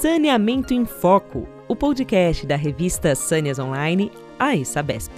Saneamento 0.00 0.72
em 0.72 0.86
Foco, 0.86 1.46
o 1.68 1.76
podcast 1.76 2.46
da 2.46 2.56
revista 2.56 3.14
Sâneas 3.14 3.58
Online, 3.58 4.10
a 4.38 4.64
Sabesp. 4.64 5.12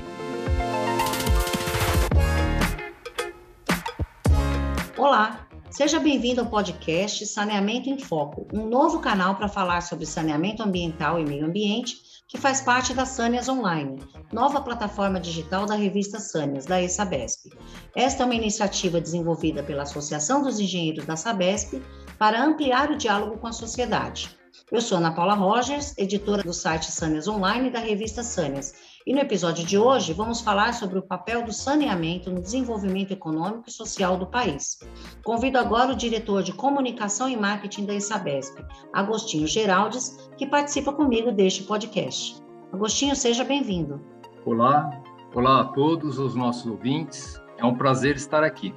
Olá, 4.98 5.46
seja 5.70 6.00
bem-vindo 6.00 6.40
ao 6.40 6.48
podcast 6.48 7.24
Saneamento 7.26 7.88
em 7.88 7.96
Foco, 7.96 8.48
um 8.52 8.68
novo 8.68 8.98
canal 8.98 9.36
para 9.36 9.46
falar 9.46 9.82
sobre 9.82 10.04
saneamento 10.04 10.64
ambiental 10.64 11.20
e 11.20 11.24
meio 11.24 11.46
ambiente 11.46 11.98
que 12.26 12.36
faz 12.36 12.60
parte 12.60 12.92
da 12.92 13.06
Sâneas 13.06 13.48
Online, 13.48 14.00
nova 14.32 14.60
plataforma 14.62 15.20
digital 15.20 15.64
da 15.64 15.76
revista 15.76 16.18
Sâneas, 16.18 16.66
da 16.66 16.82
ESABESP. 16.82 17.50
Esta 17.94 18.24
é 18.24 18.26
uma 18.26 18.34
iniciativa 18.34 19.00
desenvolvida 19.00 19.62
pela 19.62 19.84
Associação 19.84 20.42
dos 20.42 20.58
Engenheiros 20.58 21.06
da 21.06 21.14
Sabesp 21.14 21.80
para 22.18 22.42
ampliar 22.42 22.90
o 22.90 22.98
diálogo 22.98 23.38
com 23.38 23.46
a 23.46 23.52
sociedade. 23.52 24.41
Eu 24.72 24.80
sou 24.80 24.96
Ana 24.96 25.12
Paula 25.12 25.34
Rogers, 25.34 25.94
editora 25.98 26.42
do 26.42 26.54
site 26.54 26.90
Sâneas 26.90 27.28
Online 27.28 27.68
e 27.68 27.70
da 27.70 27.78
revista 27.78 28.22
Sâneas. 28.22 28.72
E 29.06 29.12
no 29.12 29.20
episódio 29.20 29.66
de 29.66 29.76
hoje 29.76 30.14
vamos 30.14 30.40
falar 30.40 30.72
sobre 30.72 30.98
o 30.98 31.02
papel 31.02 31.44
do 31.44 31.52
saneamento 31.52 32.30
no 32.30 32.40
desenvolvimento 32.40 33.10
econômico 33.12 33.64
e 33.68 33.70
social 33.70 34.16
do 34.16 34.26
país. 34.26 34.78
Convido 35.22 35.58
agora 35.58 35.92
o 35.92 35.94
diretor 35.94 36.42
de 36.42 36.54
comunicação 36.54 37.28
e 37.28 37.36
marketing 37.36 37.84
da 37.84 37.92
Isabesp, 37.92 38.64
Agostinho 38.94 39.46
Geraldes, 39.46 40.16
que 40.38 40.46
participa 40.46 40.90
comigo 40.90 41.30
deste 41.30 41.64
podcast. 41.64 42.42
Agostinho, 42.72 43.14
seja 43.14 43.44
bem-vindo. 43.44 44.00
Olá, 44.46 45.02
olá 45.34 45.60
a 45.60 45.64
todos 45.64 46.18
os 46.18 46.34
nossos 46.34 46.64
ouvintes. 46.64 47.38
É 47.58 47.64
um 47.66 47.74
prazer 47.74 48.16
estar 48.16 48.42
aqui. 48.42 48.74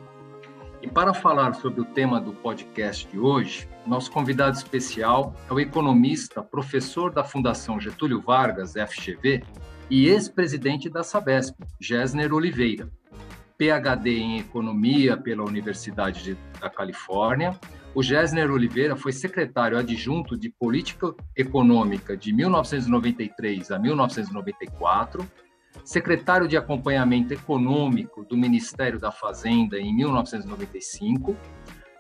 E 0.81 0.87
para 0.87 1.13
falar 1.13 1.53
sobre 1.55 1.81
o 1.81 1.85
tema 1.85 2.19
do 2.19 2.33
podcast 2.33 3.07
de 3.07 3.17
hoje, 3.17 3.67
nosso 3.87 4.11
convidado 4.11 4.57
especial 4.57 5.33
é 5.49 5.53
o 5.53 5.59
economista, 5.59 6.43
professor 6.43 7.11
da 7.11 7.23
Fundação 7.23 7.79
Getúlio 7.79 8.21
Vargas, 8.21 8.73
FGV, 8.73 9.43
e 9.89 10.07
ex-presidente 10.07 10.89
da 10.89 11.03
Sabesp, 11.03 11.55
Gessner 11.79 12.33
Oliveira. 12.33 12.89
PhD 13.57 14.17
em 14.17 14.39
Economia 14.39 15.15
pela 15.15 15.43
Universidade 15.43 16.23
de, 16.23 16.37
da 16.59 16.69
Califórnia, 16.69 17.57
o 17.93 18.03
Gessner 18.03 18.51
Oliveira 18.51 18.95
foi 18.95 19.13
secretário 19.13 19.77
adjunto 19.77 20.37
de 20.37 20.49
Política 20.49 21.15
Econômica 21.35 22.17
de 22.17 22.33
1993 22.33 23.71
a 23.71 23.79
1994, 23.79 25.25
secretário 25.85 26.47
de 26.47 26.57
Acompanhamento 26.57 27.33
Econômico 27.33 28.25
do 28.25 28.35
Ministério 28.35 28.99
da 28.99 29.11
Fazenda 29.11 29.79
em 29.79 29.95
1995 29.95 31.37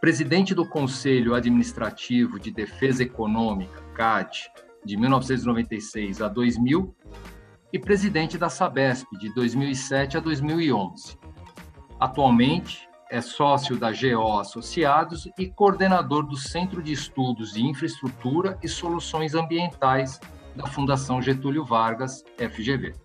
presidente 0.05 0.53
do 0.53 0.67
Conselho 0.67 1.33
Administrativo 1.33 2.39
de 2.39 2.51
Defesa 2.51 3.01
Econômica, 3.01 3.81
CAD, 3.95 4.51
de 4.85 4.95
1996 4.97 6.21
a 6.21 6.27
2000, 6.27 6.95
e 7.73 7.79
presidente 7.79 8.37
da 8.37 8.47
Sabesp, 8.47 9.07
de 9.17 9.33
2007 9.33 10.17
a 10.17 10.19
2011. 10.19 11.17
Atualmente, 11.99 12.87
é 13.09 13.19
sócio 13.19 13.77
da 13.77 13.91
GO 13.91 14.37
Associados 14.37 15.27
e 15.39 15.47
coordenador 15.47 16.27
do 16.27 16.37
Centro 16.37 16.83
de 16.83 16.91
Estudos 16.91 17.53
de 17.53 17.65
Infraestrutura 17.65 18.59
e 18.61 18.67
Soluções 18.67 19.33
Ambientais 19.33 20.19
da 20.55 20.67
Fundação 20.67 21.19
Getúlio 21.19 21.65
Vargas, 21.65 22.23
FGV. 22.37 23.04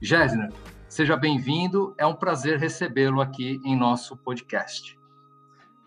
Gessner, 0.00 0.52
seja 0.88 1.16
bem-vindo, 1.16 1.94
é 1.98 2.04
um 2.04 2.14
prazer 2.14 2.58
recebê-lo 2.58 3.20
aqui 3.20 3.58
em 3.64 3.74
nosso 3.76 4.16
podcast. 4.16 4.96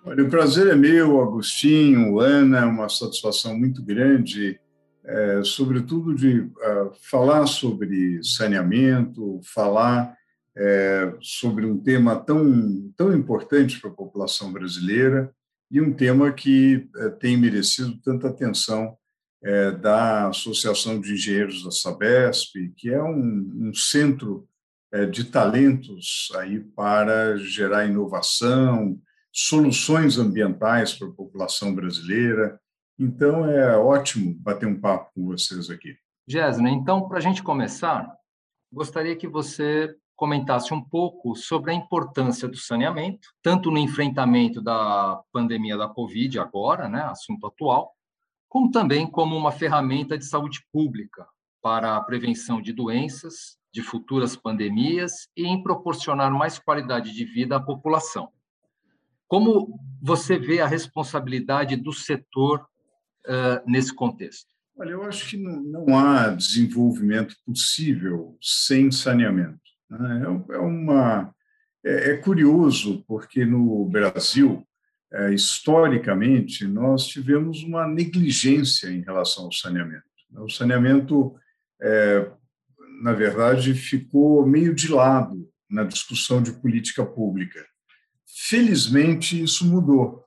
Olha, 0.03 0.23
o 0.23 0.29
prazer 0.29 0.67
é 0.67 0.75
meu, 0.75 1.21
Agostinho, 1.21 2.19
Ana, 2.19 2.65
uma 2.65 2.89
satisfação 2.89 3.57
muito 3.57 3.83
grande, 3.83 4.59
é, 5.05 5.41
sobretudo 5.43 6.15
de 6.15 6.39
uh, 6.39 6.91
falar 7.09 7.45
sobre 7.45 8.19
saneamento, 8.23 9.39
falar 9.43 10.17
é, 10.57 11.13
sobre 11.21 11.65
um 11.65 11.77
tema 11.77 12.15
tão, 12.15 12.91
tão 12.97 13.15
importante 13.15 13.79
para 13.79 13.91
a 13.91 13.93
população 13.93 14.51
brasileira 14.51 15.31
e 15.69 15.79
um 15.79 15.93
tema 15.93 16.31
que 16.31 16.89
é, 16.97 17.09
tem 17.09 17.37
merecido 17.37 17.95
tanta 18.03 18.27
atenção 18.27 18.97
é, 19.43 19.71
da 19.71 20.27
Associação 20.27 20.99
de 20.99 21.13
Engenheiros 21.13 21.63
da 21.63 21.71
Sabesp, 21.71 22.73
que 22.75 22.89
é 22.89 23.01
um, 23.01 23.69
um 23.69 23.73
centro 23.73 24.47
é, 24.91 25.05
de 25.05 25.23
talentos 25.25 26.29
aí 26.35 26.59
para 26.59 27.37
gerar 27.37 27.85
inovação, 27.85 28.99
soluções 29.31 30.17
ambientais 30.17 30.93
para 30.93 31.07
a 31.07 31.13
população 31.13 31.73
brasileira. 31.73 32.59
Então, 32.97 33.45
é 33.45 33.77
ótimo 33.77 34.35
bater 34.39 34.67
um 34.67 34.79
papo 34.79 35.11
com 35.13 35.25
vocês 35.27 35.69
aqui. 35.69 35.95
Jéssica, 36.27 36.69
então, 36.69 37.07
para 37.07 37.17
a 37.17 37.21
gente 37.21 37.41
começar, 37.41 38.11
gostaria 38.71 39.15
que 39.15 39.27
você 39.27 39.95
comentasse 40.15 40.73
um 40.73 40.83
pouco 40.83 41.33
sobre 41.33 41.71
a 41.71 41.73
importância 41.73 42.45
do 42.45 42.57
saneamento, 42.57 43.29
tanto 43.41 43.71
no 43.71 43.77
enfrentamento 43.77 44.61
da 44.61 45.21
pandemia 45.31 45.77
da 45.77 45.87
Covid 45.87 46.37
agora, 46.39 46.89
né, 46.89 47.03
assunto 47.03 47.47
atual, 47.47 47.93
como 48.49 48.71
também 48.71 49.09
como 49.09 49.37
uma 49.37 49.51
ferramenta 49.51 50.17
de 50.17 50.25
saúde 50.25 50.65
pública 50.73 51.25
para 51.61 51.95
a 51.95 52.01
prevenção 52.01 52.61
de 52.61 52.73
doenças, 52.73 53.57
de 53.71 53.81
futuras 53.81 54.35
pandemias 54.35 55.29
e 55.37 55.45
em 55.45 55.61
proporcionar 55.61 56.31
mais 56.31 56.57
qualidade 56.57 57.13
de 57.13 57.23
vida 57.23 57.55
à 57.55 57.59
população. 57.59 58.29
Como 59.27 59.79
você 60.01 60.39
vê 60.39 60.59
a 60.59 60.67
responsabilidade 60.67 61.75
do 61.75 61.93
setor 61.93 62.67
uh, 63.27 63.69
nesse 63.69 63.93
contexto? 63.93 64.49
Olha, 64.75 64.91
eu 64.91 65.03
acho 65.03 65.29
que 65.29 65.37
não, 65.37 65.61
não 65.61 65.99
há 65.99 66.29
desenvolvimento 66.29 67.35
possível 67.45 68.37
sem 68.41 68.89
saneamento. 68.91 69.59
Né? 69.89 70.23
É, 70.49 70.55
é, 70.55 70.57
uma, 70.57 71.35
é, 71.85 72.11
é, 72.11 72.17
curioso, 72.17 73.03
porque 73.07 73.45
no 73.45 73.85
Brasil, 73.85 74.65
é, 75.11 75.33
historicamente, 75.33 76.67
nós 76.67 77.07
tivemos 77.07 77.63
uma 77.63 77.87
negligência 77.87 78.89
em 78.89 79.01
relação 79.01 79.45
ao 79.45 79.51
saneamento. 79.51 80.03
Né? 80.31 80.41
O 80.41 80.49
saneamento, 80.49 81.35
é, 81.81 82.31
na 83.01 83.13
verdade, 83.13 83.73
ficou 83.73 84.45
meio 84.45 84.73
de 84.73 84.91
lado 84.91 85.49
na 85.69 85.83
discussão 85.83 86.41
de 86.41 86.51
política 86.53 87.05
pública. 87.05 87.65
Felizmente, 88.47 89.41
isso 89.41 89.65
mudou. 89.65 90.23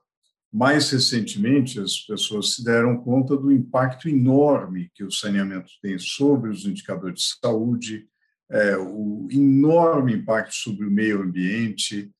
Mais 0.51 0.91
recentemente, 0.91 1.79
as 1.79 1.97
pessoas 1.99 2.55
se 2.55 2.63
deram 2.63 3.01
conta 3.01 3.35
do 3.35 3.51
impacto 3.51 4.07
enorme 4.07 4.91
que 4.93 5.03
o 5.03 5.11
saneamento 5.11 5.71
tem 5.81 5.97
sobre 5.97 6.49
os 6.49 6.65
indicadores 6.65 7.19
de 7.19 7.39
saúde, 7.41 8.07
é, 8.51 8.77
o 8.77 9.27
enorme 9.31 10.13
impacto 10.13 10.53
sobre 10.53 10.85
o 10.85 10.91
meio 10.91 11.23
ambiente, 11.23 12.11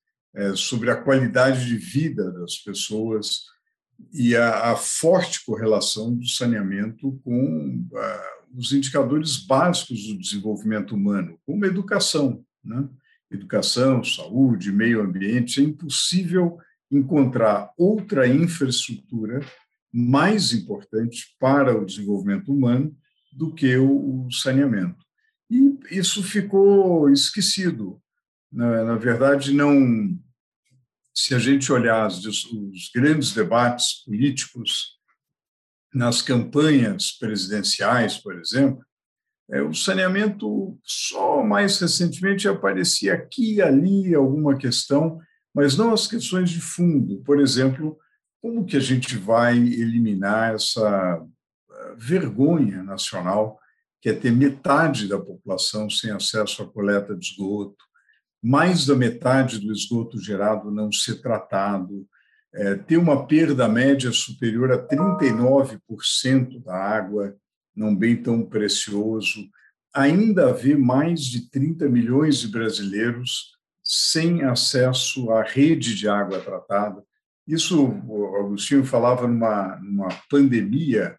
sobre 0.56 0.90
a 0.90 0.96
qualidade 0.96 1.66
de 1.66 1.78
vida 1.78 2.32
das 2.32 2.58
pessoas 2.58 3.44
e 4.12 4.36
a, 4.36 4.72
a 4.72 4.76
forte 4.76 5.46
correlação 5.46 6.14
do 6.16 6.28
saneamento 6.28 7.20
com 7.24 7.86
uh, 7.92 8.58
os 8.58 8.74
indicadores 8.74 9.38
básicos 9.38 10.08
do 10.08 10.18
desenvolvimento 10.18 10.96
humano, 10.96 11.40
como 11.46 11.66
educação. 11.66 12.44
Né? 12.64 12.88
educação, 13.36 14.04
saúde, 14.04 14.72
meio 14.72 15.02
ambiente, 15.02 15.60
é 15.60 15.64
impossível 15.64 16.58
encontrar 16.92 17.72
outra 17.78 18.28
infraestrutura 18.28 19.42
mais 19.92 20.54
importante 20.54 21.36
para 21.40 21.78
o 21.78 21.86
desenvolvimento 21.86 22.52
humano 22.52 22.96
do 23.32 23.54
que 23.54 23.76
o 23.78 24.28
saneamento. 24.32 25.04
E 25.50 25.78
isso 25.92 26.24
ficou 26.24 27.10
esquecido. 27.10 28.02
Na, 28.54 28.96
verdade, 28.96 29.52
não. 29.52 30.18
Se 31.14 31.34
a 31.34 31.40
gente 31.40 31.72
olhar 31.72 32.08
os 32.08 32.92
grandes 32.94 33.34
debates 33.34 34.04
políticos 34.04 35.00
nas 35.94 36.22
campanhas 36.22 37.12
presidenciais, 37.12 38.18
por 38.18 38.40
exemplo, 38.40 38.84
é, 39.52 39.62
o 39.62 39.74
saneamento 39.74 40.80
só 40.84 41.44
mais 41.44 41.80
recentemente 41.80 42.48
aparecia 42.48 43.14
aqui 43.14 43.56
e 43.56 43.62
ali 43.62 44.16
alguma 44.16 44.58
questão, 44.58 45.20
mas 45.54 45.78
não 45.78 45.94
as 45.94 46.08
questões 46.08 46.50
de 46.50 46.62
fundo. 46.62 47.22
Por 47.24 47.40
exemplo, 47.40 47.98
como 48.42 48.66
que 48.66 48.78
a 48.78 48.80
gente 48.80 49.16
vai 49.18 49.58
eliminar 49.58 50.56
essa 50.56 51.24
eh, 51.72 51.96
vergonha 51.98 52.84
nacional 52.84 53.58
que 54.02 54.10
é 54.10 54.14
ter 54.14 54.32
metade 54.32 55.08
da 55.08 55.18
população 55.18 55.90
sem 55.90 56.12
acesso 56.12 56.62
à 56.62 56.68
coleta 56.68 57.16
de 57.16 57.26
esgoto, 57.26 57.86
mais 58.44 58.86
da 58.86 58.94
metade 58.94 59.58
do 59.58 59.72
esgoto 59.72 60.20
gerado 60.20 60.70
não 60.70 60.92
ser 60.92 61.22
tratado, 61.22 62.06
é, 62.54 62.76
ter 62.76 62.98
uma 62.98 63.26
perda 63.26 63.70
média 63.70 64.12
superior 64.12 64.70
a 64.70 64.86
39% 64.86 66.62
da 66.62 66.76
água 66.76 67.34
num 67.74 67.96
bem 67.96 68.22
tão 68.22 68.44
precioso, 68.46 69.50
ainda 69.94 70.50
haver 70.50 70.78
mais 70.78 71.22
de 71.22 71.50
30 71.50 71.88
milhões 71.88 72.40
de 72.40 72.50
brasileiros 72.50 73.54
sem 73.82 74.44
acesso 74.44 75.32
à 75.32 75.42
rede 75.42 75.96
de 75.96 76.10
água 76.10 76.40
tratada. 76.40 77.02
Isso, 77.48 77.82
o 77.82 78.36
Agostinho 78.36 78.84
falava 78.84 79.26
numa, 79.26 79.78
numa 79.78 80.10
pandemia, 80.30 81.18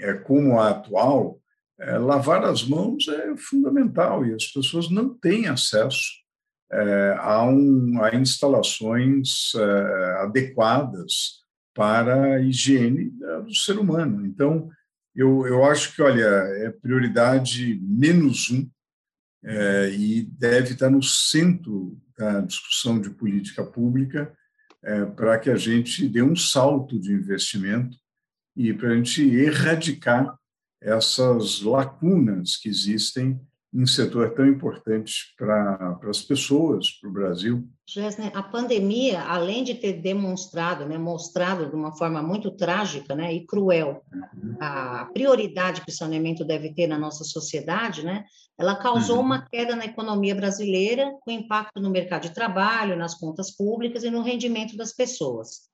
é, 0.00 0.12
como 0.12 0.58
a 0.58 0.70
atual, 0.70 1.40
é, 1.78 1.96
lavar 1.98 2.44
as 2.44 2.64
mãos 2.64 3.06
é 3.06 3.36
fundamental 3.36 4.26
e 4.26 4.34
as 4.34 4.46
pessoas 4.46 4.90
não 4.90 5.14
têm 5.14 5.46
acesso 5.46 6.27
é, 6.70 7.16
a, 7.18 7.42
um, 7.44 8.02
a, 8.02 8.14
instalações 8.14 9.52
é, 9.54 10.22
adequadas 10.22 11.42
para 11.74 12.34
a 12.34 12.40
higiene 12.40 13.10
do 13.44 13.54
ser 13.54 13.78
humano. 13.78 14.26
Então, 14.26 14.68
eu, 15.14 15.46
eu 15.46 15.64
acho 15.64 15.94
que, 15.94 16.02
olha, 16.02 16.24
é 16.24 16.70
prioridade 16.70 17.80
menos 17.82 18.50
um 18.50 18.68
é, 19.44 19.90
e 19.90 20.22
deve 20.22 20.72
estar 20.72 20.90
no 20.90 21.02
centro 21.02 21.96
da 22.16 22.40
discussão 22.40 23.00
de 23.00 23.10
política 23.10 23.64
pública 23.64 24.32
é, 24.82 25.04
para 25.04 25.38
que 25.38 25.50
a 25.50 25.56
gente 25.56 26.08
dê 26.08 26.22
um 26.22 26.36
salto 26.36 27.00
de 27.00 27.12
investimento 27.12 27.96
e 28.56 28.72
para 28.72 28.90
a 28.90 28.96
gente 28.96 29.22
erradicar 29.22 30.36
essas 30.80 31.62
lacunas 31.62 32.56
que 32.56 32.68
existem 32.68 33.30
em 33.30 33.40
um 33.72 33.86
setor 33.86 34.34
tão 34.34 34.46
importante 34.46 35.34
para, 35.36 35.98
as 36.08 36.22
pessoas, 36.22 36.90
para 36.92 37.10
o 37.10 37.12
Brasil. 37.12 37.68
Gessner, 37.86 38.30
a 38.34 38.42
pandemia, 38.42 39.22
além 39.22 39.62
de 39.62 39.74
ter 39.74 39.94
demonstrado, 40.00 40.86
né, 40.86 40.96
mostrado 40.96 41.68
de 41.68 41.74
uma 41.74 41.96
forma 41.96 42.22
muito 42.22 42.50
trágica 42.50 43.14
né, 43.14 43.32
e 43.32 43.46
cruel 43.46 44.02
uhum. 44.12 44.56
a 44.58 45.10
prioridade 45.12 45.82
que 45.82 45.90
o 45.90 45.94
saneamento 45.94 46.44
deve 46.44 46.72
ter 46.72 46.86
na 46.86 46.98
nossa 46.98 47.24
sociedade, 47.24 48.04
né, 48.04 48.24
ela 48.58 48.74
causou 48.74 49.16
uhum. 49.16 49.24
uma 49.24 49.46
queda 49.46 49.76
na 49.76 49.84
economia 49.84 50.34
brasileira, 50.34 51.12
com 51.20 51.30
impacto 51.30 51.80
no 51.80 51.90
mercado 51.90 52.22
de 52.22 52.34
trabalho, 52.34 52.96
nas 52.96 53.14
contas 53.14 53.54
públicas 53.54 54.02
e 54.02 54.10
no 54.10 54.22
rendimento 54.22 54.76
das 54.76 54.94
pessoas. 54.94 55.68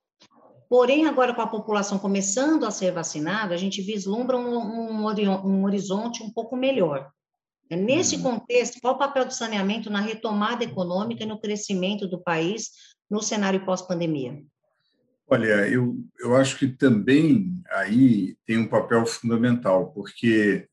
Porém, 0.68 1.06
agora 1.06 1.32
com 1.32 1.42
a 1.42 1.46
população 1.46 1.98
começando 1.98 2.64
a 2.64 2.70
ser 2.70 2.90
vacinada, 2.90 3.54
a 3.54 3.56
gente 3.56 3.80
vislumbra 3.80 4.36
um, 4.36 4.56
um, 4.56 5.06
um 5.06 5.64
horizonte 5.64 6.22
um 6.22 6.32
pouco 6.32 6.56
melhor. 6.56 7.08
É, 7.70 7.76
nesse 7.76 8.16
uhum. 8.16 8.22
contexto, 8.22 8.80
qual 8.80 8.94
o 8.94 8.98
papel 8.98 9.24
do 9.24 9.32
saneamento 9.32 9.90
na 9.90 10.00
retomada 10.00 10.64
econômica 10.64 11.22
e 11.22 11.26
no 11.26 11.40
crescimento 11.40 12.06
do 12.06 12.22
país 12.22 12.70
no 13.10 13.22
cenário 13.22 13.64
pós-pandemia? 13.64 14.42
Olha, 15.26 15.68
eu, 15.68 15.96
eu 16.20 16.36
acho 16.36 16.58
que 16.58 16.68
também 16.68 17.62
aí 17.70 18.36
tem 18.46 18.58
um 18.58 18.68
papel 18.68 19.06
fundamental, 19.06 19.90
porque 19.92 20.68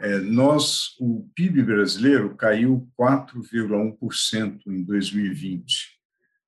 é, 0.00 0.18
nós, 0.18 0.94
o 1.00 1.26
PIB 1.34 1.62
brasileiro 1.62 2.36
caiu 2.36 2.86
4,1% 2.98 4.60
em 4.66 4.84
2020 4.84 5.96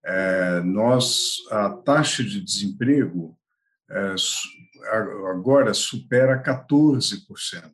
é, 0.09 0.61
nós 0.61 1.37
a 1.51 1.69
taxa 1.71 2.25
de 2.25 2.41
desemprego 2.41 3.39
é, 3.91 4.15
agora 5.31 5.75
supera 5.75 6.43
14%. 6.43 7.71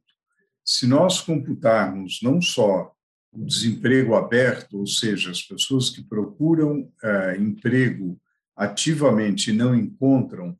Se 0.65 0.87
nós 0.87 1.21
computarmos 1.21 2.21
não 2.23 2.41
só 2.41 2.93
o 3.33 3.45
desemprego 3.45 4.15
aberto, 4.15 4.79
ou 4.79 4.87
seja, 4.87 5.31
as 5.31 5.43
pessoas 5.43 5.91
que 5.91 6.03
procuram 6.03 6.91
é, 7.03 7.37
emprego 7.37 8.19
ativamente 8.57 9.51
e 9.51 9.53
não 9.53 9.75
encontram, 9.75 10.57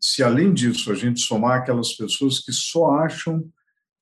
se 0.00 0.22
além 0.22 0.52
disso 0.52 0.92
a 0.92 0.94
gente 0.94 1.20
somar 1.20 1.58
aquelas 1.60 1.94
pessoas 1.94 2.38
que 2.38 2.52
só 2.52 2.98
acham 2.98 3.50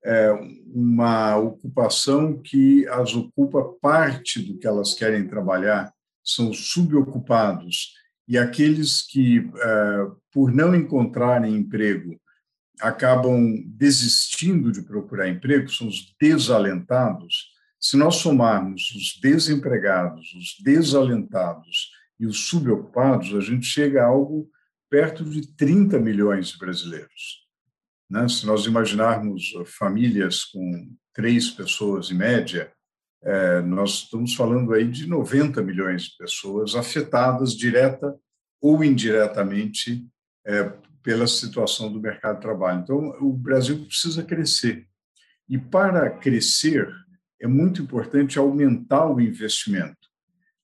é, 0.05 0.32
uma 0.67 1.37
ocupação 1.37 2.43
que 2.43 2.87
as 2.88 3.14
ocupa 3.14 3.62
parte 3.81 4.43
do 4.43 4.58
que 4.58 4.67
elas 4.67 4.94
querem 4.94 5.29
trabalhar 5.29 5.93
são 6.25 6.52
subocupados 6.52 7.94
e 8.29 8.38
aqueles 8.38 9.02
que, 9.02 9.38
eh, 9.38 10.11
por 10.32 10.52
não 10.52 10.75
encontrarem 10.75 11.56
emprego, 11.56 12.20
acabam 12.82 13.62
desistindo 13.67 14.73
de 14.73 14.82
procurar 14.82 15.29
emprego, 15.29 15.70
são 15.70 15.87
os 15.87 16.14
desalentados. 16.20 17.52
Se 17.81 17.96
nós 17.96 18.17
somarmos 18.17 18.90
os 18.90 19.20
desempregados, 19.20 20.34
os 20.34 20.56
desalentados 20.62 21.90
e 22.19 22.26
os 22.26 22.49
subocupados, 22.49 23.34
a 23.34 23.40
gente 23.40 23.67
chega 23.67 24.02
a 24.02 24.06
algo 24.06 24.50
perto 24.90 25.25
de 25.25 25.46
30 25.55 25.99
milhões 25.99 26.49
de 26.49 26.58
brasileiros. 26.58 27.46
Né? 28.11 28.29
Se 28.29 28.44
nós 28.44 28.67
imaginarmos 28.67 29.52
famílias 29.67 30.44
com 30.44 30.94
três 31.14 31.50
pessoas 31.50 32.11
em 32.11 32.14
média, 32.14 32.70
é, 33.25 33.61
nós 33.62 34.02
estamos 34.02 34.34
falando 34.34 34.75
aí 34.75 34.87
de 34.88 35.06
90 35.06 35.62
milhões 35.62 36.02
de 36.02 36.17
pessoas 36.19 36.75
afetadas 36.75 37.56
direta 37.56 38.14
ou 38.61 38.82
indiretamente 38.82 40.05
é, 40.44 40.73
pela 41.03 41.27
situação 41.27 41.93
do 41.93 42.01
mercado 42.01 42.37
de 42.37 42.43
trabalho. 42.43 42.81
Então, 42.81 42.99
o 43.21 43.33
Brasil 43.33 43.85
precisa 43.85 44.23
crescer. 44.23 44.87
E 45.49 45.59
para 45.59 46.09
crescer, 46.11 46.89
é 47.41 47.47
muito 47.47 47.83
importante 47.83 48.39
aumentar 48.39 49.07
o 49.07 49.21
investimento. 49.21 49.97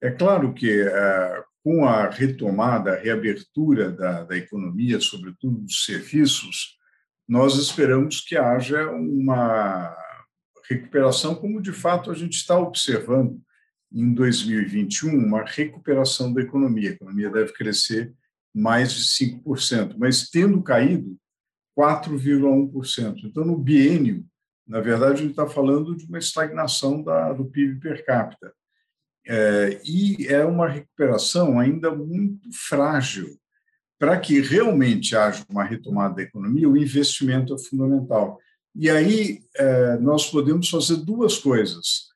É 0.00 0.10
claro 0.10 0.54
que, 0.54 0.80
é, 0.80 1.42
com 1.62 1.84
a 1.84 2.08
retomada, 2.08 2.92
a 2.92 2.98
reabertura 2.98 3.90
da, 3.90 4.24
da 4.24 4.36
economia, 4.36 5.00
sobretudo 5.00 5.58
dos 5.58 5.84
serviços, 5.84 6.76
nós 7.28 7.56
esperamos 7.56 8.20
que 8.20 8.36
haja 8.36 8.90
uma 8.90 9.94
recuperação, 10.68 11.34
como 11.34 11.60
de 11.60 11.72
fato 11.72 12.10
a 12.10 12.14
gente 12.14 12.34
está 12.34 12.56
observando 12.58 13.40
em 13.92 14.12
2021, 14.12 15.10
uma 15.10 15.42
recuperação 15.42 16.32
da 16.32 16.42
economia. 16.42 16.90
A 16.90 16.92
economia 16.92 17.30
deve 17.30 17.52
crescer 17.52 18.14
mais 18.54 18.92
de 18.92 19.02
5%, 19.04 19.94
mas 19.98 20.28
tendo 20.28 20.62
caído 20.62 21.16
4,1%. 21.78 23.24
Então, 23.24 23.44
no 23.44 23.56
biênio, 23.56 24.26
na 24.66 24.80
verdade, 24.80 25.14
a 25.14 25.16
gente 25.16 25.30
está 25.30 25.46
falando 25.46 25.96
de 25.96 26.04
uma 26.06 26.18
estagnação 26.18 27.02
da, 27.02 27.32
do 27.32 27.46
PIB 27.46 27.80
per 27.80 28.04
capita. 28.04 28.52
É, 29.26 29.80
e 29.84 30.26
é 30.26 30.44
uma 30.44 30.68
recuperação 30.68 31.58
ainda 31.58 31.94
muito 31.94 32.50
frágil. 32.52 33.38
Para 33.98 34.18
que 34.18 34.40
realmente 34.40 35.16
haja 35.16 35.44
uma 35.48 35.64
retomada 35.64 36.16
da 36.16 36.22
economia, 36.22 36.68
o 36.68 36.76
investimento 36.76 37.54
é 37.54 37.58
fundamental. 37.58 38.38
E 38.74 38.88
aí 38.88 39.40
é, 39.56 39.96
nós 39.98 40.30
podemos 40.30 40.68
fazer 40.68 40.96
duas 40.98 41.38
coisas: 41.38 42.08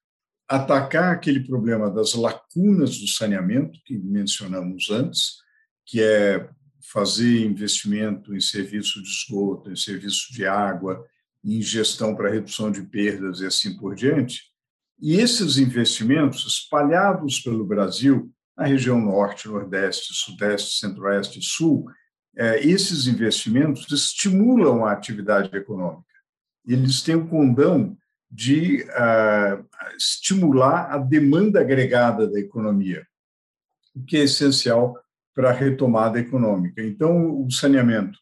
atacar 0.49 1.13
aquele 1.13 1.41
problema 1.41 1.91
das 1.91 2.15
lacunas 2.15 2.99
do 2.99 3.09
saneamento, 3.09 3.81
que 3.85 3.99
mencionamos 3.99 4.91
antes, 4.91 5.39
que 5.85 6.03
é 6.03 6.49
fazer 6.93 7.45
investimento 7.45 8.35
em 8.35 8.41
serviço 8.41 9.03
de 9.03 9.09
esgoto, 9.09 9.71
em 9.71 9.77
serviço 9.77 10.33
de 10.33 10.47
água, 10.47 11.05
em 11.45 11.61
gestão 11.61 12.15
para 12.15 12.31
redução 12.31 12.71
de 12.71 12.83
perdas 12.83 13.41
e 13.41 13.47
assim 13.47 13.77
por 13.77 13.95
diante. 13.95 14.45
E 15.01 15.17
esses 15.17 15.59
investimentos 15.59 16.47
espalhados 16.47 17.41
pelo 17.41 17.65
Brasil, 17.65 18.33
na 18.57 18.65
região 18.65 19.01
norte, 19.01 19.49
nordeste, 19.49 20.15
sudeste, 20.15 20.79
centro-oeste 20.79 21.41
e 21.41 21.43
sul, 21.43 21.87
é, 22.37 22.65
esses 22.67 23.07
investimentos 23.07 23.91
estimulam 23.91 24.85
a 24.85 24.93
atividade 24.93 25.55
econômica 25.57 26.13
eles 26.67 27.03
têm 27.03 27.17
o 27.17 27.29
condão 27.29 27.97
de 28.31 28.85
uh, 28.85 29.67
estimular 29.97 30.91
a 30.91 30.99
demanda 30.99 31.61
agregada 31.61 32.27
da 32.27 32.41
economia, 32.41 33.07
o 33.95 34.03
que 34.05 34.17
é 34.17 34.21
essencial 34.21 34.99
para 35.35 35.51
a 35.51 35.53
retomada 35.53 36.19
econômica. 36.19 36.83
Então, 36.83 37.43
o 37.43 37.51
saneamento 37.51 38.19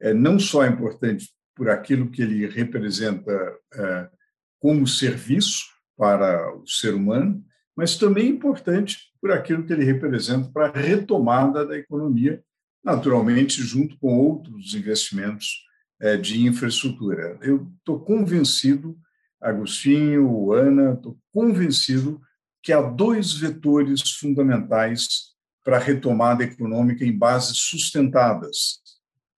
é 0.00 0.12
não 0.12 0.38
só 0.38 0.66
importante 0.66 1.28
por 1.54 1.68
aquilo 1.68 2.10
que 2.10 2.22
ele 2.22 2.46
representa 2.46 3.32
uh, 3.74 4.16
como 4.58 4.86
serviço 4.86 5.64
para 5.96 6.56
o 6.56 6.66
ser 6.66 6.94
humano, 6.94 7.44
mas 7.76 7.96
também 7.96 8.28
importante 8.28 8.98
por 9.20 9.30
aquilo 9.30 9.64
que 9.64 9.72
ele 9.72 9.84
representa 9.84 10.50
para 10.50 10.66
a 10.66 10.72
retomada 10.72 11.64
da 11.66 11.76
economia, 11.76 12.42
naturalmente, 12.84 13.62
junto 13.62 13.96
com 13.98 14.18
outros 14.18 14.74
investimentos 14.74 15.64
é, 16.00 16.16
de 16.16 16.44
infraestrutura. 16.44 17.38
Eu 17.40 17.70
estou 17.78 18.00
convencido, 18.00 18.98
Agostinho, 19.40 20.52
Ana, 20.52 20.94
estou 20.94 21.16
convencido 21.32 22.20
que 22.62 22.72
há 22.72 22.80
dois 22.80 23.32
vetores 23.32 24.12
fundamentais 24.16 25.31
para 25.64 25.76
a 25.76 25.80
retomada 25.80 26.44
econômica 26.44 27.04
em 27.04 27.16
bases 27.16 27.58
sustentadas. 27.58 28.80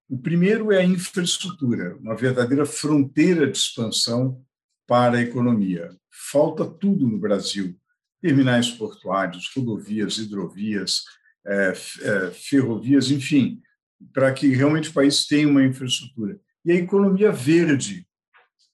O 0.08 0.18
primeiro 0.18 0.72
é 0.72 0.78
a 0.78 0.84
infraestrutura, 0.84 1.96
uma 1.96 2.16
verdadeira 2.16 2.66
fronteira 2.66 3.50
de 3.50 3.56
expansão 3.56 4.42
para 4.86 5.18
a 5.18 5.22
economia. 5.22 5.90
Falta 6.30 6.64
tudo 6.64 7.06
no 7.06 7.18
Brasil: 7.18 7.76
terminais 8.20 8.70
portuários, 8.70 9.50
rodovias, 9.54 10.18
hidrovias, 10.18 11.02
é, 11.46 11.72
é, 12.02 12.30
ferrovias, 12.30 13.10
enfim, 13.10 13.60
para 14.12 14.32
que 14.32 14.48
realmente 14.48 14.90
o 14.90 14.92
país 14.92 15.26
tenha 15.26 15.48
uma 15.48 15.64
infraestrutura 15.64 16.38
e 16.64 16.72
a 16.72 16.76
economia 16.76 17.30
verde, 17.30 18.06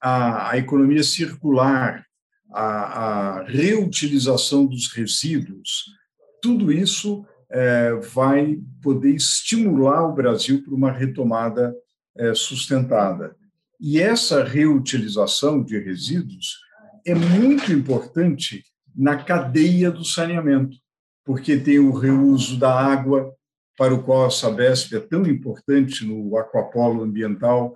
a, 0.00 0.50
a 0.50 0.58
economia 0.58 1.02
circular, 1.02 2.06
a, 2.52 3.40
a, 3.40 3.42
reutilização 3.44 4.66
dos 4.66 4.92
resíduos, 4.92 5.84
tudo 6.40 6.72
isso 6.72 7.26
é, 7.50 7.92
vai 7.94 8.58
poder 8.82 9.14
estimular 9.14 10.06
o 10.06 10.14
Brasil 10.14 10.62
para 10.62 10.74
uma 10.74 10.92
retomada 10.92 11.74
é, 12.16 12.32
sustentada. 12.34 13.34
E 13.80 14.00
essa 14.00 14.44
reutilização 14.44 15.62
de 15.62 15.78
resíduos 15.78 16.58
é 17.04 17.14
muito 17.14 17.72
importante 17.72 18.64
na 18.94 19.16
cadeia 19.16 19.90
do 19.90 20.04
saneamento, 20.04 20.76
porque 21.24 21.56
tem 21.56 21.78
o 21.78 21.92
reuso 21.92 22.58
da 22.58 22.72
água, 22.72 23.34
para 23.76 23.94
o 23.94 24.02
qual 24.02 24.26
a 24.26 24.30
Sabesp 24.30 24.94
é 24.94 25.00
tão 25.00 25.24
importante 25.26 26.04
no 26.04 26.36
aquapolo 26.36 27.02
ambiental, 27.02 27.74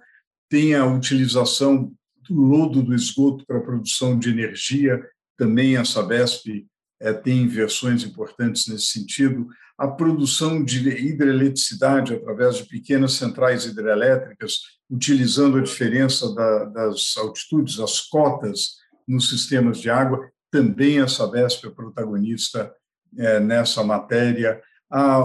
tem 0.51 0.75
a 0.75 0.85
utilização 0.85 1.91
do 2.29 2.35
lodo 2.35 2.83
do 2.83 2.95
esgoto 2.95 3.45
para 3.47 3.59
a 3.59 3.63
produção 3.63 4.19
de 4.19 4.29
energia, 4.29 5.03
também 5.37 5.77
a 5.77 5.85
Sabesp 5.85 6.67
é, 7.01 7.13
tem 7.13 7.49
versões 7.49 8.05
importantes 8.05 8.67
nesse 8.67 8.87
sentido, 8.87 9.49
a 9.77 9.89
produção 9.89 10.63
de 10.63 10.89
hidroeletricidade 10.89 12.15
através 12.15 12.57
de 12.57 12.65
pequenas 12.65 13.15
centrais 13.15 13.65
hidrelétricas, 13.65 14.61
utilizando 14.89 15.59
a 15.59 15.63
diferença 15.63 16.33
da, 16.35 16.65
das 16.67 17.17
altitudes, 17.17 17.81
as 17.81 18.01
cotas 18.01 18.77
nos 19.07 19.29
sistemas 19.29 19.79
de 19.79 19.91
água, 19.91 20.31
também 20.51 21.01
a 21.01 21.09
Sabesp 21.09 21.67
é 21.67 21.71
protagonista 21.71 22.73
é, 23.19 23.41
nessa 23.41 23.83
matéria, 23.83 24.63
a, 24.91 25.19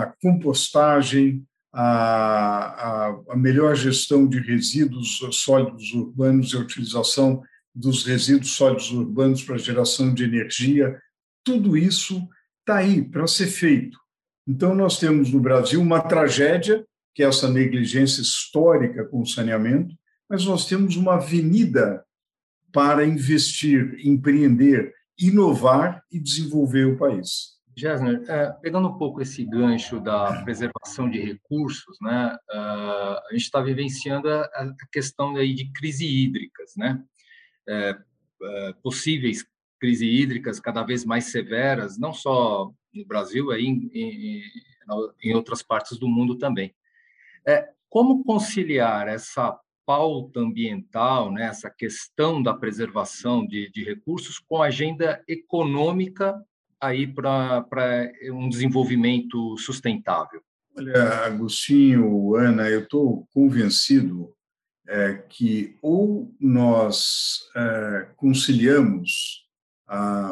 a 0.00 0.14
compostagem, 0.20 1.46
a, 1.72 1.86
a, 1.86 3.20
a, 3.30 3.36
melhor 3.36 3.76
gestão 3.76 4.26
de 4.26 4.40
resíduos 4.40 5.20
sólidos 5.32 5.92
urbanos 5.92 6.52
e 6.52 6.56
a 6.56 6.60
utilização 6.60 7.42
dos 7.74 8.04
resíduos 8.04 8.52
sólidos 8.52 8.90
urbanos 8.90 9.42
para 9.42 9.58
geração 9.58 10.12
de 10.12 10.24
energia, 10.24 11.00
tudo 11.44 11.76
isso 11.76 12.28
está 12.64 12.78
aí 12.78 13.02
para 13.02 13.26
ser 13.26 13.46
feito. 13.46 13.98
Então, 14.48 14.74
nós 14.74 14.98
temos 14.98 15.30
no 15.30 15.38
Brasil 15.38 15.80
uma 15.80 16.00
tragédia, 16.00 16.84
que 17.14 17.22
é 17.22 17.26
essa 17.26 17.48
negligência 17.48 18.22
histórica 18.22 19.04
com 19.04 19.20
o 19.20 19.26
saneamento, 19.26 19.94
mas 20.28 20.44
nós 20.46 20.66
temos 20.66 20.96
uma 20.96 21.14
avenida 21.14 22.04
para 22.72 23.04
investir, 23.04 24.00
empreender, 24.04 24.92
inovar 25.18 26.02
e 26.10 26.18
desenvolver 26.18 26.86
o 26.86 26.96
país. 26.98 27.54
Gessner, 27.76 28.22
é, 28.28 28.50
pegando 28.62 28.88
um 28.88 28.98
pouco 28.98 29.20
esse 29.20 29.44
gancho 29.44 30.00
da 30.00 30.42
preservação 30.42 31.10
de 31.10 31.20
recursos, 31.20 31.96
né, 32.00 32.36
uh, 32.52 33.18
a 33.18 33.28
gente 33.32 33.42
está 33.42 33.60
vivenciando 33.60 34.28
a, 34.28 34.74
questão 34.92 35.34
aí 35.36 35.52
de 35.54 35.72
crise 35.72 36.06
hídricas, 36.06 36.72
né, 36.76 37.02
é, 37.68 37.96
é, 38.42 38.72
possíveis 38.82 39.44
crises 39.84 40.00
hídricas 40.00 40.58
cada 40.58 40.82
vez 40.82 41.04
mais 41.04 41.26
severas, 41.26 41.98
não 41.98 42.14
só 42.14 42.72
no 42.94 43.04
Brasil, 43.04 43.50
aí 43.50 43.66
em, 43.66 43.90
em, 43.92 44.42
em 45.22 45.34
outras 45.34 45.62
partes 45.62 45.98
do 45.98 46.08
mundo 46.08 46.38
também. 46.38 46.74
É, 47.46 47.68
como 47.90 48.24
conciliar 48.24 49.08
essa 49.08 49.54
pauta 49.84 50.40
ambiental, 50.40 51.30
né, 51.30 51.44
essa 51.44 51.68
questão 51.68 52.42
da 52.42 52.54
preservação 52.54 53.46
de, 53.46 53.70
de 53.70 53.84
recursos 53.84 54.38
com 54.38 54.62
a 54.62 54.68
agenda 54.68 55.22
econômica 55.28 56.42
aí 56.80 57.06
para 57.06 57.66
um 58.32 58.48
desenvolvimento 58.48 59.58
sustentável? 59.58 60.40
Olha, 60.74 61.26
Agostinho, 61.26 62.34
Ana, 62.36 62.70
eu 62.70 62.84
estou 62.84 63.28
convencido 63.34 64.34
é, 64.88 65.14
que 65.28 65.76
ou 65.82 66.34
nós 66.40 67.40
é, 67.54 68.08
conciliamos 68.16 69.43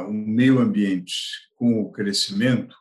o 0.08 0.12
meio 0.12 0.58
ambiente 0.58 1.14
com 1.56 1.80
o 1.80 1.92
crescimento, 1.92 2.76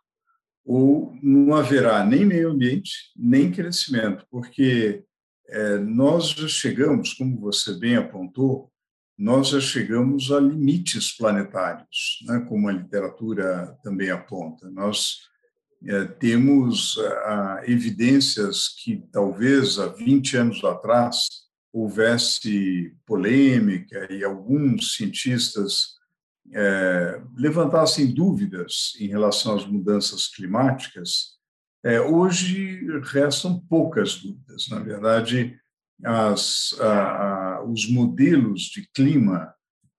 ou 0.65 1.13
não 1.21 1.53
haverá 1.55 2.05
nem 2.05 2.25
meio 2.25 2.51
ambiente, 2.51 2.91
nem 3.15 3.51
crescimento, 3.51 4.25
porque 4.29 5.03
é, 5.49 5.77
nós 5.77 6.29
já 6.29 6.47
chegamos, 6.47 7.13
como 7.13 7.39
você 7.39 7.73
bem 7.73 7.97
apontou, 7.97 8.71
nós 9.17 9.49
já 9.49 9.59
chegamos 9.59 10.31
a 10.31 10.39
limites 10.39 11.15
planetários, 11.15 12.19
né, 12.25 12.43
como 12.47 12.67
a 12.67 12.71
literatura 12.71 13.77
também 13.83 14.09
aponta. 14.09 14.69
Nós 14.69 15.19
é, 15.85 16.05
temos 16.05 16.97
a, 16.97 17.61
evidências 17.65 18.69
que 18.69 19.03
talvez 19.11 19.77
há 19.77 19.87
20 19.87 20.37
anos 20.37 20.63
atrás 20.63 21.27
houvesse 21.73 22.95
polêmica 23.05 24.11
e 24.11 24.23
alguns 24.23 24.95
cientistas 24.95 26.00
é, 26.53 27.21
levantassem 27.35 28.13
dúvidas 28.13 28.93
em 28.99 29.07
relação 29.07 29.55
às 29.55 29.65
mudanças 29.65 30.27
climáticas, 30.27 31.39
é, 31.83 31.99
hoje 31.99 32.85
restam 33.03 33.59
poucas 33.59 34.15
dúvidas. 34.15 34.67
Na 34.69 34.79
verdade, 34.79 35.59
as, 36.03 36.75
a, 36.79 37.57
a, 37.57 37.63
os 37.63 37.89
modelos 37.89 38.63
de 38.63 38.87
clima 38.93 39.53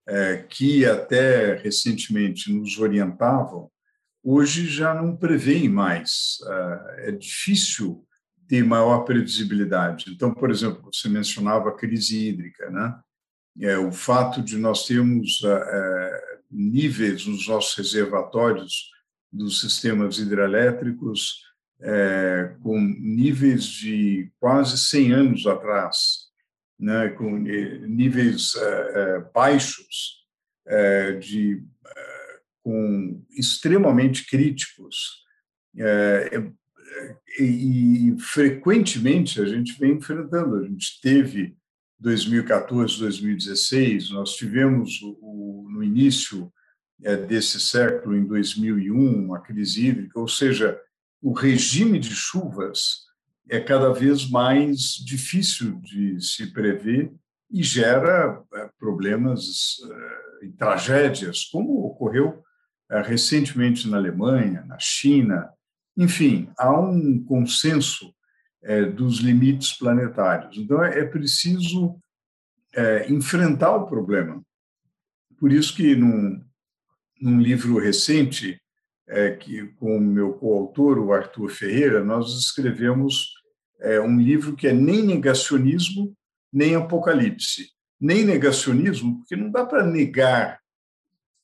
é, 0.07 0.37
que 0.37 0.85
até 0.85 1.55
recentemente 1.57 2.53
nos 2.53 2.79
orientavam, 2.79 3.71
hoje 4.23 4.67
já 4.67 4.95
não 4.95 5.17
prevêem 5.17 5.69
mais. 5.69 6.39
É, 6.47 7.09
é 7.09 7.13
difícil 7.13 8.07
ter 8.47 8.65
maior 8.65 9.05
previsibilidade. 9.05 10.13
Então, 10.13 10.35
por 10.35 10.51
exemplo, 10.51 10.91
você 10.93 11.09
mencionava 11.09 11.71
a 11.71 11.77
crise 11.77 12.29
hídrica, 12.29 12.71
né? 12.71 13.01
É, 13.61 13.77
o 13.77 13.93
fato 13.93 14.43
de 14.43 14.57
nós 14.57 14.87
termos 14.87 15.43
é, 15.45 15.49
é 15.49 16.32
níveis 16.53 17.27
nos 17.27 17.49
nossos 17.49 17.75
reservatórios 17.77 18.91
dos 19.33 19.61
sistemas 19.61 20.19
hidrelétricos 20.19 21.41
é, 21.81 22.55
com 22.63 22.79
níveis 22.79 23.65
de 23.65 24.31
quase 24.39 24.79
100 24.79 25.13
anos 25.13 25.47
atrás, 25.47 26.29
né, 26.79 27.09
com 27.11 27.39
níveis 27.39 28.55
é, 28.55 28.93
é, 28.95 29.21
baixos, 29.35 30.25
é, 30.67 31.13
de, 31.13 31.63
é, 31.87 32.39
com 32.63 33.25
extremamente 33.31 34.27
críticos, 34.27 35.23
é, 35.79 36.53
e, 37.39 38.11
e 38.11 38.19
frequentemente 38.21 39.41
a 39.41 39.47
gente 39.47 39.79
vem 39.79 39.93
enfrentando. 39.93 40.57
A 40.57 40.63
gente 40.65 41.01
teve 41.01 41.57
2014, 42.03 42.99
2016, 42.99 44.11
nós 44.11 44.35
tivemos 44.35 45.01
o, 45.03 45.69
no 45.71 45.83
início 45.83 46.53
desse 47.27 47.61
século, 47.61 48.17
em 48.17 48.25
2001, 48.25 49.25
uma 49.25 49.41
crise 49.41 49.87
hídrica, 49.87 50.21
ou 50.21 50.29
seja, 50.29 50.79
o 51.21 51.33
regime 51.33 51.99
de 51.99 52.15
chuvas 52.15 53.07
é 53.49 53.61
cada 53.61 53.93
vez 53.93 54.29
mais 54.29 54.95
difícil 54.95 55.81
de 55.81 56.21
se 56.21 56.53
prever 56.53 57.13
e 57.51 57.63
gera 57.63 58.43
é, 58.55 58.71
problemas 58.79 59.77
é, 60.43 60.47
e 60.47 60.53
tragédias, 60.53 61.45
como 61.45 61.85
ocorreu 61.85 62.43
é, 62.91 63.03
recentemente 63.03 63.89
na 63.89 63.99
Alemanha, 63.99 64.65
na 64.67 64.79
China. 64.79 65.51
Enfim, 65.97 66.51
há 66.57 66.73
um 66.73 67.23
consenso 67.23 68.15
dos 68.95 69.19
limites 69.19 69.73
planetários. 69.73 70.57
Então, 70.57 70.83
é 70.85 71.05
preciso 71.05 71.99
enfrentar 73.09 73.75
o 73.77 73.87
problema. 73.87 74.41
Por 75.39 75.53
isso 75.53 75.75
que, 75.75 75.97
num, 75.97 76.41
num 77.21 77.41
livro 77.41 77.79
recente, 77.79 78.63
é, 79.09 79.31
que 79.31 79.67
com 79.75 79.97
o 79.97 80.01
meu 80.01 80.33
coautor, 80.35 80.99
o 80.99 81.13
Arthur 81.13 81.51
Ferreira, 81.51 82.05
nós 82.05 82.39
escrevemos 82.39 83.33
é, 83.81 84.01
um 84.01 84.19
livro 84.19 84.57
que 84.57 84.69
é 84.69 84.73
nem 84.73 85.03
negacionismo, 85.03 86.17
nem 86.53 86.75
apocalipse. 86.75 87.71
Nem 88.01 88.25
negacionismo, 88.25 89.19
porque 89.19 89.37
não 89.37 89.51
dá 89.51 89.67
para 89.67 89.85
negar 89.85 90.61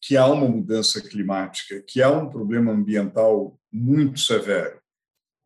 que 0.00 0.16
há 0.16 0.26
uma 0.26 0.48
mudança 0.48 1.00
climática, 1.00 1.82
que 1.86 2.00
há 2.00 2.10
um 2.10 2.30
problema 2.30 2.72
ambiental 2.72 3.58
muito 3.72 4.20
severo. 4.20 4.80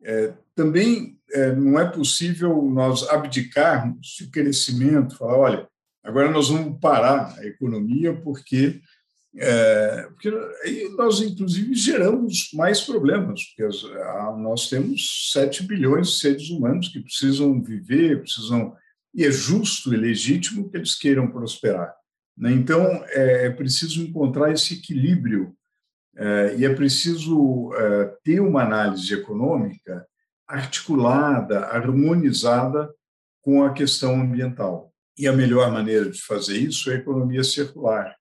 É, 0.03 0.33
também 0.55 1.17
é, 1.31 1.55
não 1.55 1.79
é 1.79 1.89
possível 1.89 2.61
nós 2.63 3.07
abdicarmos 3.09 4.15
de 4.19 4.27
crescimento, 4.27 5.17
falar, 5.17 5.37
olha, 5.37 5.67
agora 6.03 6.29
nós 6.29 6.49
vamos 6.49 6.79
parar 6.79 7.35
a 7.39 7.45
economia 7.45 8.13
porque 8.13 8.81
é, 9.35 10.07
porque 10.11 10.29
nós, 10.95 11.21
inclusive, 11.21 11.73
geramos 11.73 12.49
mais 12.53 12.81
problemas, 12.81 13.43
porque 13.45 13.67
nós 14.37 14.69
temos 14.69 15.31
7 15.31 15.63
bilhões 15.63 16.09
de 16.09 16.19
seres 16.19 16.49
humanos 16.49 16.89
que 16.89 16.99
precisam 16.99 17.61
viver, 17.61 18.21
precisam. 18.21 18.75
E 19.13 19.23
é 19.25 19.31
justo 19.31 19.93
e 19.93 19.97
legítimo 19.97 20.69
que 20.69 20.77
eles 20.77 20.95
queiram 20.95 21.31
prosperar. 21.31 21.93
Né? 22.37 22.51
Então, 22.51 22.83
é, 23.09 23.47
é 23.47 23.49
preciso 23.49 24.01
encontrar 24.01 24.51
esse 24.51 24.75
equilíbrio 24.75 25.55
e 26.57 26.65
é 26.65 26.73
preciso 26.73 27.73
é, 27.75 28.05
ter 28.23 28.39
uma 28.39 28.63
análise 28.63 29.13
econômica 29.13 30.05
articulada, 30.47 31.65
harmonizada 31.67 32.93
com 33.41 33.63
a 33.63 33.73
questão 33.73 34.21
ambiental. 34.21 34.93
E 35.17 35.27
a 35.27 35.33
melhor 35.33 35.71
maneira 35.71 36.09
de 36.09 36.21
fazer 36.21 36.57
isso 36.57 36.89
é 36.91 36.95
a 36.95 36.97
economia 36.97 37.43
circular 37.43 38.15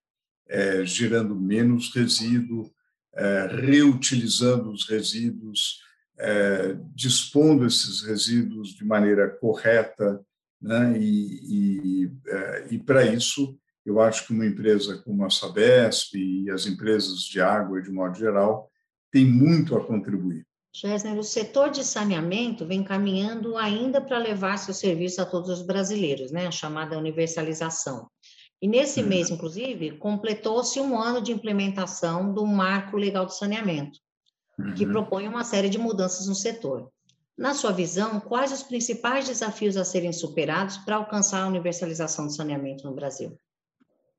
é, 0.52 0.84
gerando 0.84 1.34
menos 1.34 1.94
resíduo, 1.94 2.70
é, 3.14 3.46
reutilizando 3.46 4.70
os 4.70 4.87
resíduos, 4.87 5.78
é, 6.18 6.76
dispondo 6.94 7.66
esses 7.66 8.02
resíduos 8.02 8.75
de 8.75 8.84
maneira 8.84 9.28
correta 9.28 10.20
Né? 10.61 10.96
E, 10.99 12.04
e, 12.04 12.12
é, 12.28 12.66
e 12.70 12.78
para 12.78 13.04
isso, 13.04 13.58
eu 13.84 14.00
acho 14.00 14.26
que 14.26 14.32
uma 14.32 14.46
empresa 14.46 14.98
como 14.98 15.24
a 15.24 15.30
Sabesp 15.30 16.14
e 16.14 16.50
as 16.50 16.66
empresas 16.66 17.20
de 17.20 17.40
água, 17.40 17.82
de 17.82 17.90
modo 17.90 18.16
geral, 18.16 18.70
tem 19.10 19.24
muito 19.26 19.76
a 19.76 19.84
contribuir. 19.84 20.46
Gessner, 20.74 21.18
o 21.18 21.22
setor 21.22 21.70
de 21.70 21.84
saneamento 21.84 22.64
vem 22.64 22.82
caminhando 22.82 23.58
ainda 23.58 24.00
para 24.00 24.16
levar 24.16 24.56
seu 24.56 24.72
serviço 24.72 25.20
a 25.20 25.26
todos 25.26 25.50
os 25.50 25.62
brasileiros, 25.62 26.32
né? 26.32 26.46
a 26.46 26.50
chamada 26.50 26.96
universalização. 26.96 28.08
E 28.60 28.66
nesse 28.66 29.02
uhum. 29.02 29.08
mês, 29.08 29.28
inclusive, 29.28 29.98
completou-se 29.98 30.80
um 30.80 30.98
ano 30.98 31.20
de 31.20 31.32
implementação 31.32 32.32
do 32.32 32.46
Marco 32.46 32.96
Legal 32.96 33.26
do 33.26 33.34
Saneamento, 33.34 33.98
uhum. 34.58 34.72
que 34.72 34.86
propõe 34.86 35.28
uma 35.28 35.44
série 35.44 35.68
de 35.68 35.78
mudanças 35.78 36.26
no 36.26 36.34
setor. 36.34 36.88
Na 37.36 37.54
sua 37.54 37.72
visão, 37.72 38.20
quais 38.20 38.52
os 38.52 38.62
principais 38.62 39.26
desafios 39.26 39.76
a 39.76 39.84
serem 39.84 40.12
superados 40.12 40.78
para 40.78 40.96
alcançar 40.96 41.42
a 41.42 41.48
universalização 41.48 42.26
do 42.26 42.32
saneamento 42.32 42.84
no 42.84 42.94
Brasil? 42.94 43.36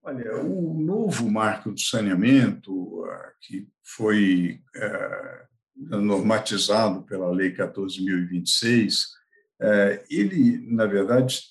Olha, 0.05 0.35
o 0.43 0.77
novo 0.77 1.31
marco 1.31 1.71
do 1.71 1.79
saneamento, 1.79 3.05
ah, 3.05 3.31
que 3.39 3.69
foi 3.81 4.59
é, 4.75 5.45
normatizado 5.77 7.03
pela 7.03 7.31
Lei 7.31 7.55
14.026, 7.55 9.05
é, 9.61 10.03
ele, 10.09 10.59
na 10.69 10.85
verdade, 10.85 11.41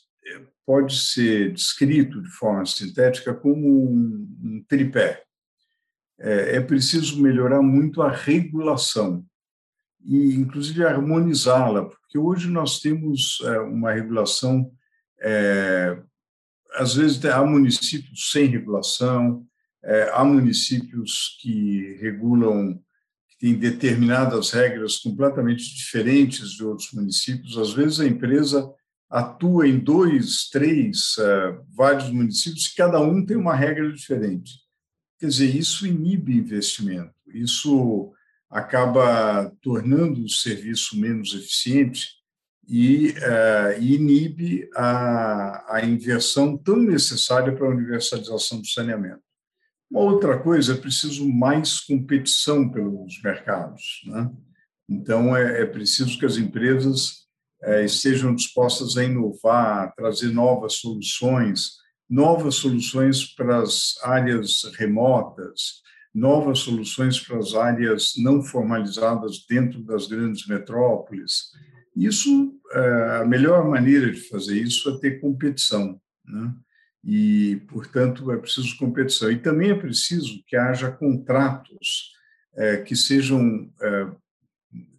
pode 0.67 0.95
ser 0.95 1.55
descrito 1.55 2.21
de 2.21 2.29
forma 2.29 2.67
sintética 2.67 3.33
como 3.33 3.91
um, 3.91 4.63
tripé. 4.69 5.25
É, 6.21 6.57
é 6.57 6.61
preciso 6.61 7.23
melhorar 7.23 7.63
muito 7.63 8.03
a 8.03 8.11
regulação 8.11 9.25
e, 10.05 10.35
inclusive, 10.35 10.85
harmonizá-la, 10.85 11.87
porque 11.87 12.19
hoje 12.19 12.51
nós 12.51 12.81
temos 12.81 13.41
uma 13.71 13.93
regulação, 13.93 14.71
às 16.75 16.95
vezes 16.95 17.25
há 17.25 17.45
municípios 17.45 18.31
sem 18.31 18.47
regulação, 18.47 19.47
é, 19.85 20.11
há 20.13 20.25
municípios 20.25 21.37
que 21.41 21.97
regulam, 22.01 22.81
que 23.31 23.39
têm 23.39 23.55
determinadas 23.55 24.51
regras 24.51 24.99
completamente 24.99 25.65
diferentes 25.75 26.51
de 26.51 26.65
outros 26.65 26.93
municípios, 26.93 27.59
às 27.59 27.73
vezes 27.73 28.01
a 28.01 28.07
empresa 28.07 28.73
atua 29.11 29.69
em 29.69 29.79
dois, 29.79 30.49
três, 30.49 31.17
é, 31.19 31.59
vários 31.75 32.11
municípios, 32.11 32.67
e 32.67 32.75
cada 32.75 33.01
um 33.01 33.25
tem 33.25 33.37
uma 33.37 33.55
regra 33.55 33.93
diferente. 33.93 34.53
Quer 35.19 35.27
dizer, 35.27 35.55
isso 35.55 35.87
inibe 35.87 36.37
investimento, 36.37 37.13
isso 37.35 38.13
acaba 38.49 39.51
tornando 39.63 40.25
o 40.25 40.29
serviço 40.29 40.99
menos 40.99 41.35
eficiente 41.35 42.22
e 42.69 43.11
uh, 43.11 43.83
inibe 43.83 44.69
a, 44.75 45.77
a 45.77 45.85
inversão 45.85 46.57
tão 46.57 46.77
necessária 46.77 47.55
para 47.55 47.67
a 47.67 47.71
universalização 47.71 48.61
do 48.61 48.67
saneamento. 48.67 49.23
Uma 49.91 50.01
outra 50.01 50.39
coisa, 50.39 50.73
é 50.73 50.77
preciso 50.77 51.29
mais 51.29 51.81
competição 51.81 52.69
pelos 52.71 53.21
mercados. 53.23 54.01
Né? 54.07 54.31
Então, 54.89 55.37
é, 55.37 55.63
é, 55.63 55.67
preciso 55.67 56.19
que 56.19 56.25
as 56.25 56.39
empresas 56.39 57.27
é, 57.63 57.85
estejam 57.85 58.35
dispostas 58.35 58.97
a 58.97 59.05
inovar, 59.05 59.85
a 59.85 59.89
trazer 59.89 60.33
novas 60.33 60.75
soluções, 60.75 61.73
novas 62.09 62.55
soluções 62.55 63.35
para 63.35 63.59
as 63.59 63.95
áreas 64.03 64.63
remotas, 64.79 65.83
novas 66.15 66.61
soluções 66.61 67.21
para 67.21 67.39
as 67.39 67.55
áreas 67.55 68.13
não 68.17 68.43
formalizadas 68.43 69.45
dentro 69.49 69.83
das 69.83 70.07
grandes 70.07 70.47
metrópoles. 70.47 71.51
Isso, 71.95 72.59
é, 72.73 73.19
a 73.21 73.25
melhor 73.25 73.69
maneira 73.69 74.11
de 74.11 74.21
fazer 74.29 74.61
isso 74.61 74.89
é 74.91 75.01
ter 75.01 75.21
competição, 75.21 76.01
né? 76.25 76.55
E, 77.05 77.61
portanto, 77.69 78.31
é 78.31 78.37
preciso 78.37 78.77
competição. 78.77 79.31
E 79.31 79.39
também 79.39 79.71
é 79.71 79.75
preciso 79.75 80.43
que 80.47 80.57
haja 80.57 80.91
contratos 80.91 82.13
é, 82.55 82.77
que 82.77 82.95
sejam 82.95 83.73
é, 83.81 84.09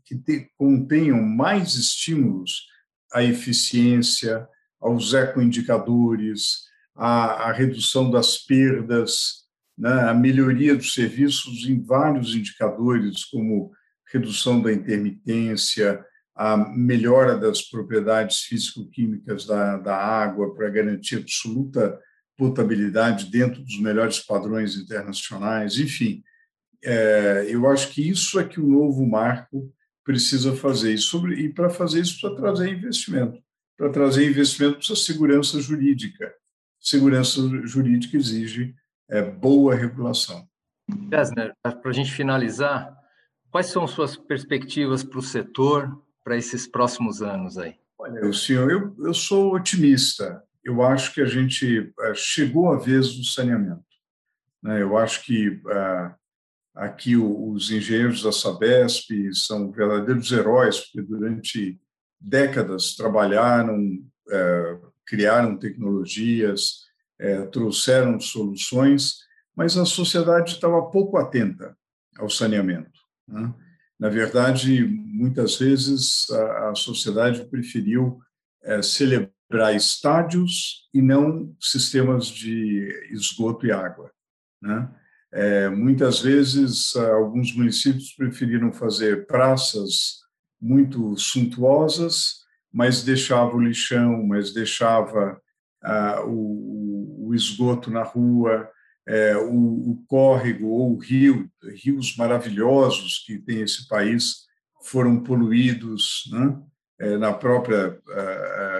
que 0.05 0.17
te, 0.17 0.51
contenham 0.57 1.21
mais 1.21 1.75
estímulos 1.75 2.67
à 3.11 3.23
eficiência, 3.23 4.47
aos 4.81 5.13
ecoindicadores, 5.13 6.63
à, 6.95 7.49
à 7.49 7.51
redução 7.53 8.11
das 8.11 8.37
perdas, 8.37 9.43
né, 9.77 10.09
a 10.09 10.13
melhoria 10.13 10.75
dos 10.75 10.93
serviços 10.93 11.65
em 11.65 11.81
vários 11.81 12.35
indicadores, 12.35 13.23
como 13.25 13.71
redução 14.11 14.61
da 14.61 14.71
intermitência, 14.71 16.03
a 16.35 16.57
melhora 16.57 17.37
das 17.37 17.61
propriedades 17.61 18.41
físico-químicas 18.41 19.45
da, 19.45 19.77
da 19.77 19.95
água 19.95 20.53
para 20.53 20.69
garantir 20.69 21.17
absoluta 21.17 21.99
potabilidade 22.35 23.29
dentro 23.29 23.61
dos 23.61 23.79
melhores 23.79 24.19
padrões 24.19 24.75
internacionais, 24.75 25.77
enfim. 25.77 26.23
É, 26.83 27.45
eu 27.47 27.67
acho 27.69 27.89
que 27.91 28.07
isso 28.07 28.39
é 28.39 28.43
que 28.43 28.59
o 28.59 28.67
novo 28.67 29.05
marco 29.05 29.71
precisa 30.03 30.55
fazer. 30.55 30.93
E, 30.93 30.97
sobre, 30.97 31.35
e 31.35 31.49
para 31.49 31.69
fazer 31.69 32.01
isso, 32.01 32.19
precisa 32.19 32.41
trazer 32.41 32.69
investimento. 32.69 33.39
Para 33.77 33.89
trazer 33.89 34.29
investimento, 34.29 34.77
precisa 34.77 34.99
segurança 34.99 35.61
jurídica. 35.61 36.33
Segurança 36.79 37.41
jurídica 37.65 38.17
exige 38.17 38.75
é, 39.09 39.21
boa 39.21 39.75
regulação. 39.75 40.47
Gessner, 41.09 41.53
para 41.61 41.89
a 41.89 41.93
gente 41.93 42.11
finalizar, 42.11 42.93
quais 43.49 43.67
são 43.67 43.87
suas 43.87 44.17
perspectivas 44.17 45.03
para 45.03 45.19
o 45.19 45.21
setor 45.21 46.03
para 46.23 46.37
esses 46.37 46.67
próximos 46.67 47.21
anos 47.21 47.57
aí? 47.57 47.75
Olha, 47.97 48.33
senhor, 48.33 48.71
eu, 48.71 48.95
eu 48.99 49.13
sou 49.13 49.53
otimista. 49.55 50.41
Eu 50.63 50.81
acho 50.81 51.13
que 51.13 51.21
a 51.21 51.25
gente 51.25 51.93
é, 52.01 52.13
chegou 52.13 52.71
a 52.71 52.77
vez 52.77 53.15
do 53.15 53.23
saneamento. 53.23 53.83
Né? 54.61 54.81
Eu 54.81 54.97
acho 54.97 55.23
que 55.25 55.61
é, 55.69 56.15
aqui 56.75 57.15
os 57.15 57.71
engenheiros 57.71 58.23
da 58.23 58.31
Sabesp 58.31 59.09
são 59.33 59.71
verdadeiros 59.71 60.31
heróis, 60.31 60.79
porque 60.79 61.01
durante 61.01 61.79
décadas 62.19 62.95
trabalharam, 62.95 63.79
é, 64.29 64.77
criaram 65.05 65.57
tecnologias, 65.57 66.83
trouxeram 67.51 68.19
soluções, 68.19 69.19
mas 69.55 69.77
a 69.77 69.85
sociedade 69.85 70.51
estava 70.51 70.81
pouco 70.89 71.17
atenta 71.17 71.77
ao 72.17 72.29
saneamento. 72.29 72.99
Né? 73.27 73.53
Na 73.99 74.09
verdade, 74.09 74.83
muitas 74.83 75.57
vezes 75.57 76.29
a, 76.29 76.69
a 76.69 76.75
sociedade 76.75 77.45
preferiu 77.45 78.19
é, 78.63 78.81
celebrar 78.81 79.75
estádios 79.75 80.89
e 80.93 81.01
não 81.01 81.55
sistemas 81.59 82.27
de 82.27 82.87
esgoto 83.11 83.65
e 83.65 83.71
água. 83.71 84.11
Né? 84.61 84.89
É, 85.31 85.69
muitas 85.69 86.19
vezes, 86.19 86.95
alguns 86.95 87.55
municípios 87.55 88.13
preferiram 88.13 88.71
fazer 88.71 89.25
praças 89.25 90.23
muito 90.61 91.17
suntuosas, 91.17 92.43
mas 92.71 93.03
deixava 93.03 93.55
o 93.55 93.61
lixão, 93.61 94.23
mas 94.25 94.53
deixava 94.53 95.39
ah, 95.83 96.23
o, 96.25 97.27
o, 97.27 97.35
esgoto 97.35 97.91
na 97.91 98.03
rua, 98.03 98.69
é, 99.07 99.35
o, 99.37 99.91
o, 99.91 100.03
córrego 100.07 100.67
ou 100.67 100.93
o 100.93 100.97
rio, 100.97 101.49
rios 101.83 102.15
maravilhosos 102.15 103.23
que 103.25 103.37
tem 103.37 103.61
esse 103.61 103.87
país, 103.87 104.45
foram 104.83 105.21
poluídos. 105.21 106.23
Né? 106.31 106.59
É, 106.99 107.17
na 107.17 107.33
própria 107.33 107.99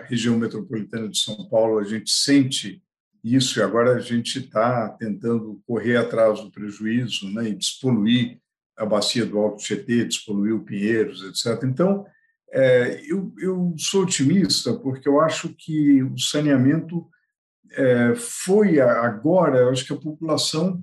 região 0.07 0.37
metropolitana 0.37 1.09
de 1.09 1.17
São 1.17 1.49
Paulo, 1.49 1.79
a 1.79 1.83
gente 1.83 2.11
sente 2.11 2.81
isso 3.23 3.59
e 3.59 3.63
agora 3.63 3.95
a 3.95 3.99
gente 3.99 4.39
está 4.39 4.89
tentando 4.89 5.61
correr 5.65 5.97
atrás 5.97 6.41
do 6.41 6.51
prejuízo 6.51 7.31
né? 7.33 7.49
e 7.49 7.55
despoluir 7.55 8.39
a 8.77 8.85
bacia 8.85 9.25
do 9.25 9.39
Alto 9.39 9.63
Tietê, 9.63 10.03
despoluir 10.03 10.53
o 10.55 10.63
Pinheiros, 10.63 11.23
etc. 11.23 11.63
Então, 11.63 12.05
é, 12.51 13.01
eu, 13.07 13.33
eu, 13.39 13.73
sou 13.77 14.03
otimista 14.03 14.73
porque 14.73 15.07
eu 15.07 15.19
acho 15.19 15.49
que 15.57 16.03
o 16.03 16.17
saneamento 16.17 17.07
é, 17.73 18.15
foi 18.15 18.79
agora, 18.79 19.69
acho 19.69 19.85
que 19.85 19.93
a 19.93 19.99
população 19.99 20.81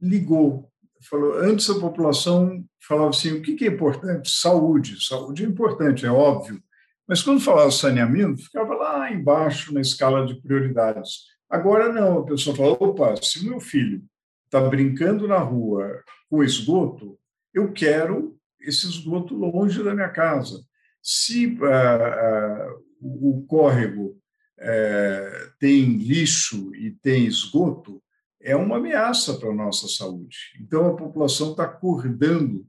ligou. 0.00 0.70
Falou, 1.08 1.38
antes 1.38 1.68
a 1.68 1.78
população 1.78 2.64
falava 2.86 3.10
assim, 3.10 3.32
o 3.32 3.42
que, 3.42 3.54
que 3.54 3.64
é 3.64 3.68
importante? 3.68 4.30
Saúde. 4.30 5.04
Saúde 5.04 5.44
é 5.44 5.46
importante, 5.48 6.06
é 6.06 6.10
óbvio. 6.10 6.62
Mas 7.08 7.22
quando 7.22 7.40
falava 7.40 7.70
saneamento, 7.70 8.42
ficava 8.42 8.74
lá 8.74 9.10
embaixo 9.10 9.74
na 9.74 9.80
escala 9.80 10.26
de 10.26 10.40
prioridades. 10.40 11.24
Agora 11.50 11.92
não, 11.92 12.20
a 12.20 12.24
pessoa 12.24 12.56
fala, 12.56 12.72
opa, 12.72 13.14
se 13.20 13.44
meu 13.46 13.60
filho 13.60 14.02
está 14.44 14.60
brincando 14.60 15.26
na 15.26 15.38
rua 15.38 16.02
com 16.30 16.42
esgoto, 16.42 17.18
eu 17.52 17.72
quero 17.72 18.36
esse 18.60 18.86
esgoto 18.86 19.34
longe 19.34 19.82
da 19.82 19.94
minha 19.94 20.08
casa. 20.08 20.62
Se 21.02 21.58
ah, 21.62 21.68
ah, 21.68 22.74
o 23.00 23.44
córrego 23.48 24.21
eh, 24.64 25.50
tem 25.58 25.96
lixo 25.96 26.74
e 26.74 26.92
tem 26.92 27.26
esgoto, 27.26 28.00
é 28.40 28.54
uma 28.54 28.76
ameaça 28.76 29.34
para 29.34 29.50
a 29.50 29.54
nossa 29.54 29.88
saúde. 29.88 30.36
Então, 30.60 30.86
a 30.86 30.96
população 30.96 31.50
está 31.50 31.64
acordando 31.64 32.66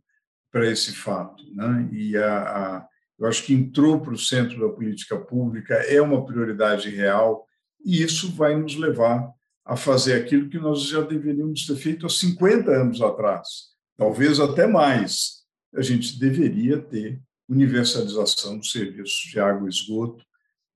para 0.51 0.69
esse 0.69 0.93
fato. 0.93 1.43
Né? 1.53 1.89
E, 1.91 2.17
a, 2.17 2.41
a, 2.41 2.88
eu 3.19 3.27
acho 3.27 3.43
que 3.43 3.53
entrou 3.53 3.99
para 3.99 4.13
o 4.13 4.17
centro 4.17 4.60
da 4.60 4.73
política 4.73 5.17
pública, 5.17 5.75
é 5.75 6.01
uma 6.01 6.25
prioridade 6.25 6.89
real, 6.89 7.47
e 7.84 8.01
isso 8.01 8.32
vai 8.32 8.56
nos 8.56 8.75
levar 8.75 9.32
a 9.65 9.75
fazer 9.75 10.13
aquilo 10.13 10.49
que 10.49 10.58
nós 10.58 10.84
já 10.84 11.01
deveríamos 11.01 11.65
ter 11.65 11.75
feito 11.75 12.06
há 12.06 12.10
50 12.10 12.71
anos 12.71 13.01
atrás, 13.01 13.47
talvez 13.97 14.39
até 14.39 14.67
mais. 14.67 15.43
A 15.75 15.82
gente 15.82 16.19
deveria 16.19 16.79
ter 16.79 17.21
universalização 17.47 18.58
dos 18.58 18.71
serviços 18.71 19.29
de 19.32 19.39
água 19.39 19.67
e 19.67 19.69
esgoto, 19.69 20.23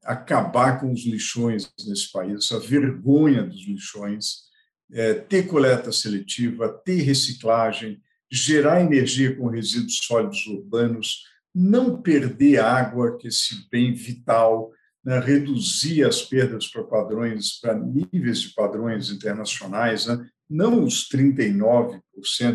acabar 0.08 0.80
com 0.80 0.92
os 0.94 1.06
lixões 1.06 1.70
nesse 1.86 2.10
país, 2.12 2.46
essa 2.46 2.60
vergonha 2.60 3.44
dos 3.44 3.68
lixões, 3.68 4.48
é, 4.90 5.14
ter 5.14 5.48
coleta 5.48 5.92
seletiva, 5.92 6.70
ter 6.86 7.02
reciclagem, 7.02 8.02
gerar 8.32 8.80
energia 8.80 9.36
com 9.36 9.48
resíduos 9.48 9.98
sólidos 9.98 10.48
urbanos, 10.48 11.24
não 11.54 12.02
perder 12.02 12.60
água, 12.60 13.18
que 13.18 13.28
é 13.28 13.30
esse 13.30 13.68
bem 13.70 13.94
vital, 13.94 14.72
né, 15.04 15.20
reduzir 15.20 16.06
as 16.06 16.22
perdas 16.22 16.68
para 16.68 16.84
padrões, 16.84 17.60
para 17.60 17.78
níveis 17.78 18.42
de 18.42 18.54
padrões 18.54 19.10
internacionais, 19.10 20.06
né, 20.06 20.26
não 20.50 20.86
os 20.86 21.10
39% 21.10 22.02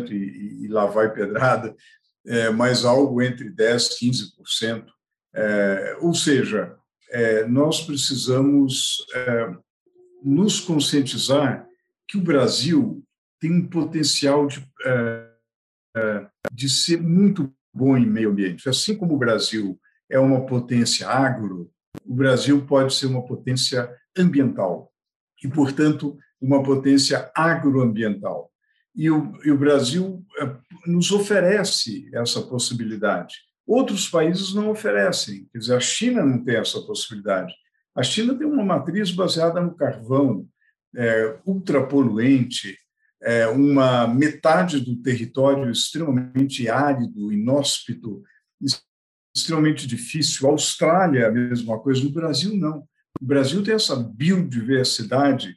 e, 0.09 0.65
e 0.65 0.67
lá 0.69 0.87
vai 0.87 1.13
pedrada, 1.13 1.75
é, 2.25 2.49
mas 2.49 2.83
algo 2.83 3.21
entre 3.21 3.51
10% 3.51 4.01
e 4.01 4.09
15%. 4.09 4.85
É, 5.35 5.97
ou 5.99 6.13
seja, 6.13 6.75
é, 7.13 7.45
nós 7.45 7.81
precisamos 7.85 9.05
é, 9.13 9.55
nos 10.23 10.59
conscientizar 10.59 11.67
que 12.07 12.17
o 12.17 12.21
Brasil 12.21 13.03
tem 13.39 13.51
um 13.51 13.67
potencial 13.67 14.47
de, 14.47 14.67
é, 14.83 15.29
é, 15.95 16.27
de 16.51 16.67
ser 16.67 16.99
muito 16.99 17.53
bom 17.71 17.95
em 17.95 18.05
meio 18.05 18.31
ambiente. 18.31 18.67
Assim 18.67 18.97
como 18.97 19.13
o 19.13 19.17
Brasil 19.17 19.79
é 20.09 20.17
uma 20.17 20.45
potência 20.45 21.07
agro, 21.07 21.71
o 22.03 22.15
Brasil 22.15 22.65
pode 22.65 22.95
ser 22.95 23.05
uma 23.05 23.23
potência 23.23 23.95
ambiental 24.17 24.91
e, 25.43 25.47
portanto, 25.47 26.17
uma 26.41 26.63
potência 26.63 27.31
agroambiental. 27.35 28.51
E 28.95 29.09
o, 29.09 29.33
e 29.45 29.51
o 29.51 29.57
Brasil 29.57 30.25
é, 30.39 30.55
nos 30.87 31.11
oferece 31.11 32.09
essa 32.13 32.41
possibilidade. 32.41 33.35
Outros 33.65 34.09
países 34.09 34.53
não 34.53 34.69
oferecem. 34.69 35.47
Quer 35.51 35.59
dizer, 35.59 35.75
a 35.75 35.79
China 35.79 36.25
não 36.25 36.43
tem 36.43 36.57
essa 36.57 36.81
possibilidade. 36.81 37.53
A 37.95 38.03
China 38.03 38.35
tem 38.35 38.45
uma 38.45 38.63
matriz 38.63 39.11
baseada 39.11 39.61
no 39.61 39.75
carvão, 39.75 40.47
é, 40.95 41.37
ultrapoluente, 41.45 42.77
é, 43.21 43.47
uma 43.47 44.07
metade 44.07 44.79
do 44.79 44.95
território 44.97 45.71
extremamente 45.71 46.67
árido, 46.69 47.31
inóspito, 47.31 48.21
extremamente 49.35 49.87
difícil. 49.87 50.47
A 50.47 50.51
Austrália 50.51 51.21
é 51.21 51.25
a 51.25 51.31
mesma 51.31 51.79
coisa, 51.79 52.03
no 52.03 52.11
Brasil 52.11 52.55
não. 52.55 52.87
O 53.21 53.25
Brasil 53.25 53.63
tem 53.63 53.73
essa 53.73 53.95
biodiversidade 53.95 55.55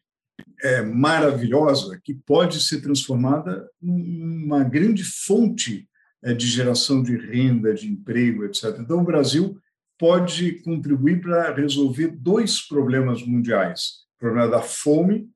é, 0.63 0.83
maravilhosa 0.83 2.01
que 2.03 2.15
pode 2.15 2.61
ser 2.61 2.81
transformada 2.81 3.69
numa 3.81 4.63
grande 4.63 5.03
fonte 5.03 5.89
de 6.35 6.47
geração 6.47 7.03
de 7.03 7.17
renda, 7.17 7.75
de 7.75 7.89
emprego, 7.89 8.45
etc. 8.45 8.77
Então, 8.79 9.01
o 9.01 9.05
Brasil 9.05 9.61
pode 9.99 10.61
contribuir 10.63 11.21
para 11.21 11.55
resolver 11.55 12.09
dois 12.09 12.61
problemas 12.67 13.25
mundiais: 13.25 14.05
o 14.17 14.19
problema 14.19 14.49
da 14.49 14.63
fome, 14.63 15.29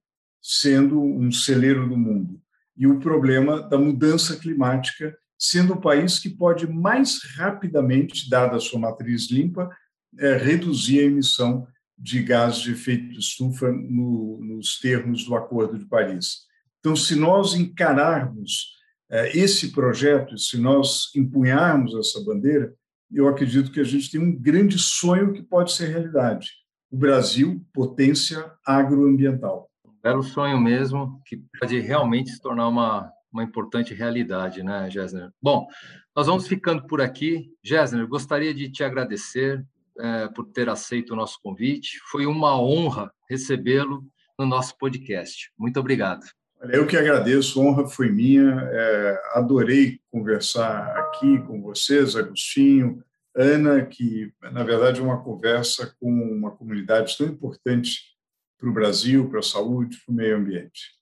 sendo 0.42 1.00
um 1.00 1.30
celeiro 1.30 1.88
do 1.88 1.96
mundo, 1.96 2.40
e 2.76 2.86
o 2.86 2.98
problema 2.98 3.60
da 3.60 3.78
mudança 3.78 4.36
climática, 4.36 5.16
sendo 5.38 5.74
o 5.74 5.80
país 5.80 6.18
que 6.18 6.28
pode 6.28 6.66
mais 6.66 7.20
rapidamente, 7.36 8.28
dada 8.28 8.56
a 8.56 8.60
sua 8.60 8.78
matriz 8.78 9.30
limpa, 9.30 9.70
é, 10.18 10.36
reduzir 10.36 11.00
a 11.00 11.04
emissão 11.04 11.66
de 11.96 12.22
gases 12.22 12.60
de 12.60 12.72
efeito 12.72 13.08
de 13.10 13.18
estufa 13.18 13.70
no, 13.70 14.40
nos 14.42 14.78
termos 14.80 15.24
do 15.24 15.34
Acordo 15.34 15.78
de 15.78 15.84
Paris. 15.84 16.46
Então, 16.78 16.96
se 16.96 17.14
nós 17.14 17.54
encararmos 17.54 18.72
é, 18.72 18.79
esse 19.10 19.72
projeto, 19.72 20.38
se 20.38 20.58
nós 20.58 21.10
empunharmos 21.16 21.94
essa 21.94 22.24
bandeira, 22.24 22.74
eu 23.12 23.26
acredito 23.26 23.72
que 23.72 23.80
a 23.80 23.84
gente 23.84 24.10
tem 24.10 24.20
um 24.20 24.36
grande 24.36 24.78
sonho 24.78 25.32
que 25.32 25.42
pode 25.42 25.72
ser 25.72 25.88
realidade. 25.88 26.48
O 26.90 26.96
Brasil, 26.96 27.64
potência 27.72 28.52
agroambiental. 28.64 29.68
Belo 30.02 30.22
sonho 30.22 30.60
mesmo, 30.60 31.20
que 31.26 31.42
pode 31.58 31.78
realmente 31.80 32.30
se 32.30 32.40
tornar 32.40 32.68
uma, 32.68 33.12
uma 33.32 33.42
importante 33.42 33.92
realidade, 33.92 34.62
né, 34.62 34.88
Gessner? 34.90 35.30
Bom, 35.42 35.66
nós 36.14 36.26
vamos 36.26 36.46
ficando 36.46 36.86
por 36.86 37.00
aqui. 37.00 37.50
Gessner, 37.62 38.06
gostaria 38.06 38.54
de 38.54 38.70
te 38.70 38.82
agradecer 38.82 39.64
é, 39.98 40.28
por 40.28 40.46
ter 40.46 40.68
aceito 40.68 41.12
o 41.12 41.16
nosso 41.16 41.38
convite. 41.42 41.98
Foi 42.10 42.26
uma 42.26 42.60
honra 42.60 43.12
recebê-lo 43.28 44.04
no 44.38 44.46
nosso 44.46 44.76
podcast. 44.78 45.52
Muito 45.58 45.78
obrigado. 45.78 46.24
Eu 46.68 46.86
que 46.86 46.96
agradeço, 46.96 47.60
honra 47.60 47.86
foi 47.86 48.10
minha. 48.10 48.68
É, 48.70 49.22
adorei 49.34 49.98
conversar 50.10 50.94
aqui 50.98 51.38
com 51.46 51.62
vocês, 51.62 52.14
Agostinho, 52.14 53.02
Ana, 53.34 53.86
que 53.86 54.32
na 54.52 54.62
verdade 54.62 55.00
é 55.00 55.02
uma 55.02 55.22
conversa 55.22 55.94
com 55.98 56.10
uma 56.10 56.50
comunidade 56.50 57.16
tão 57.16 57.26
importante 57.26 58.00
para 58.58 58.68
o 58.68 58.74
Brasil, 58.74 59.28
para 59.30 59.38
a 59.38 59.42
saúde, 59.42 59.96
para 60.04 60.12
o 60.12 60.16
meio 60.16 60.36
ambiente. 60.36 61.00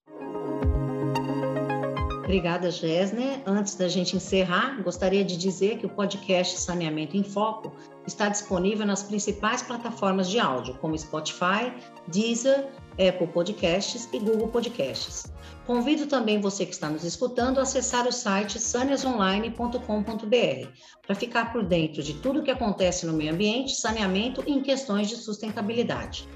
Obrigada, 2.28 2.70
Gessner. 2.70 3.40
Antes 3.46 3.74
da 3.74 3.88
gente 3.88 4.14
encerrar, 4.14 4.82
gostaria 4.82 5.24
de 5.24 5.34
dizer 5.34 5.78
que 5.78 5.86
o 5.86 5.88
podcast 5.88 6.60
Saneamento 6.60 7.16
em 7.16 7.24
Foco 7.24 7.72
está 8.06 8.28
disponível 8.28 8.84
nas 8.84 9.02
principais 9.02 9.62
plataformas 9.62 10.28
de 10.28 10.38
áudio, 10.38 10.74
como 10.74 10.98
Spotify, 10.98 11.72
Deezer, 12.06 12.68
Apple 12.92 13.28
Podcasts 13.28 14.10
e 14.12 14.18
Google 14.18 14.48
Podcasts. 14.48 15.32
Convido 15.66 16.06
também 16.06 16.38
você 16.38 16.66
que 16.66 16.72
está 16.72 16.90
nos 16.90 17.02
escutando 17.02 17.60
a 17.60 17.62
acessar 17.62 18.06
o 18.06 18.12
site 18.12 18.60
saneasonline.com.br 18.60 20.68
para 21.06 21.14
ficar 21.14 21.50
por 21.50 21.64
dentro 21.64 22.02
de 22.02 22.12
tudo 22.12 22.40
o 22.40 22.42
que 22.42 22.50
acontece 22.50 23.06
no 23.06 23.14
meio 23.14 23.32
ambiente, 23.32 23.74
saneamento 23.74 24.44
e 24.46 24.52
em 24.52 24.60
questões 24.60 25.08
de 25.08 25.16
sustentabilidade. 25.16 26.28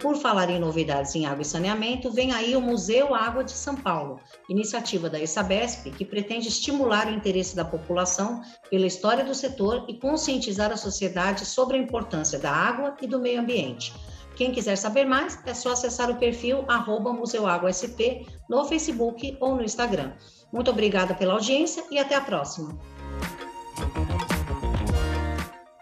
Por 0.00 0.16
falar 0.16 0.48
em 0.48 0.58
novidades 0.58 1.14
em 1.14 1.26
água 1.26 1.42
e 1.42 1.44
saneamento, 1.44 2.10
vem 2.10 2.32
aí 2.32 2.56
o 2.56 2.60
Museu 2.60 3.14
Água 3.14 3.44
de 3.44 3.52
São 3.52 3.76
Paulo, 3.76 4.18
iniciativa 4.48 5.10
da 5.10 5.20
ESABESP 5.20 5.90
que 5.90 6.06
pretende 6.06 6.48
estimular 6.48 7.06
o 7.06 7.10
interesse 7.10 7.54
da 7.54 7.66
população 7.66 8.40
pela 8.70 8.86
história 8.86 9.22
do 9.22 9.34
setor 9.34 9.84
e 9.88 9.98
conscientizar 9.98 10.72
a 10.72 10.76
sociedade 10.76 11.44
sobre 11.44 11.76
a 11.76 11.80
importância 11.80 12.38
da 12.38 12.50
água 12.50 12.96
e 13.02 13.06
do 13.06 13.20
meio 13.20 13.40
ambiente. 13.40 13.92
Quem 14.36 14.52
quiser 14.52 14.76
saber 14.76 15.04
mais, 15.04 15.38
é 15.44 15.52
só 15.52 15.72
acessar 15.72 16.10
o 16.10 16.16
perfil 16.16 16.64
arroba 16.66 17.12
museuaguasp 17.12 18.26
no 18.48 18.64
Facebook 18.64 19.36
ou 19.38 19.54
no 19.54 19.62
Instagram. 19.62 20.12
Muito 20.50 20.70
obrigada 20.70 21.14
pela 21.14 21.34
audiência 21.34 21.84
e 21.90 21.98
até 21.98 22.14
a 22.14 22.22
próxima. 22.22 22.78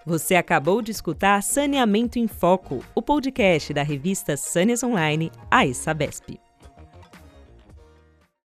Você 0.08 0.36
acabou 0.36 0.80
de 0.80 0.90
escutar 0.90 1.42
Saneamento 1.42 2.18
em 2.18 2.26
Foco, 2.26 2.82
o 2.94 3.02
podcast 3.02 3.74
da 3.74 3.82
revista 3.82 4.38
Sâneas 4.38 4.82
Online, 4.82 5.30
a 5.50 5.70
Sabesp. 5.74 6.47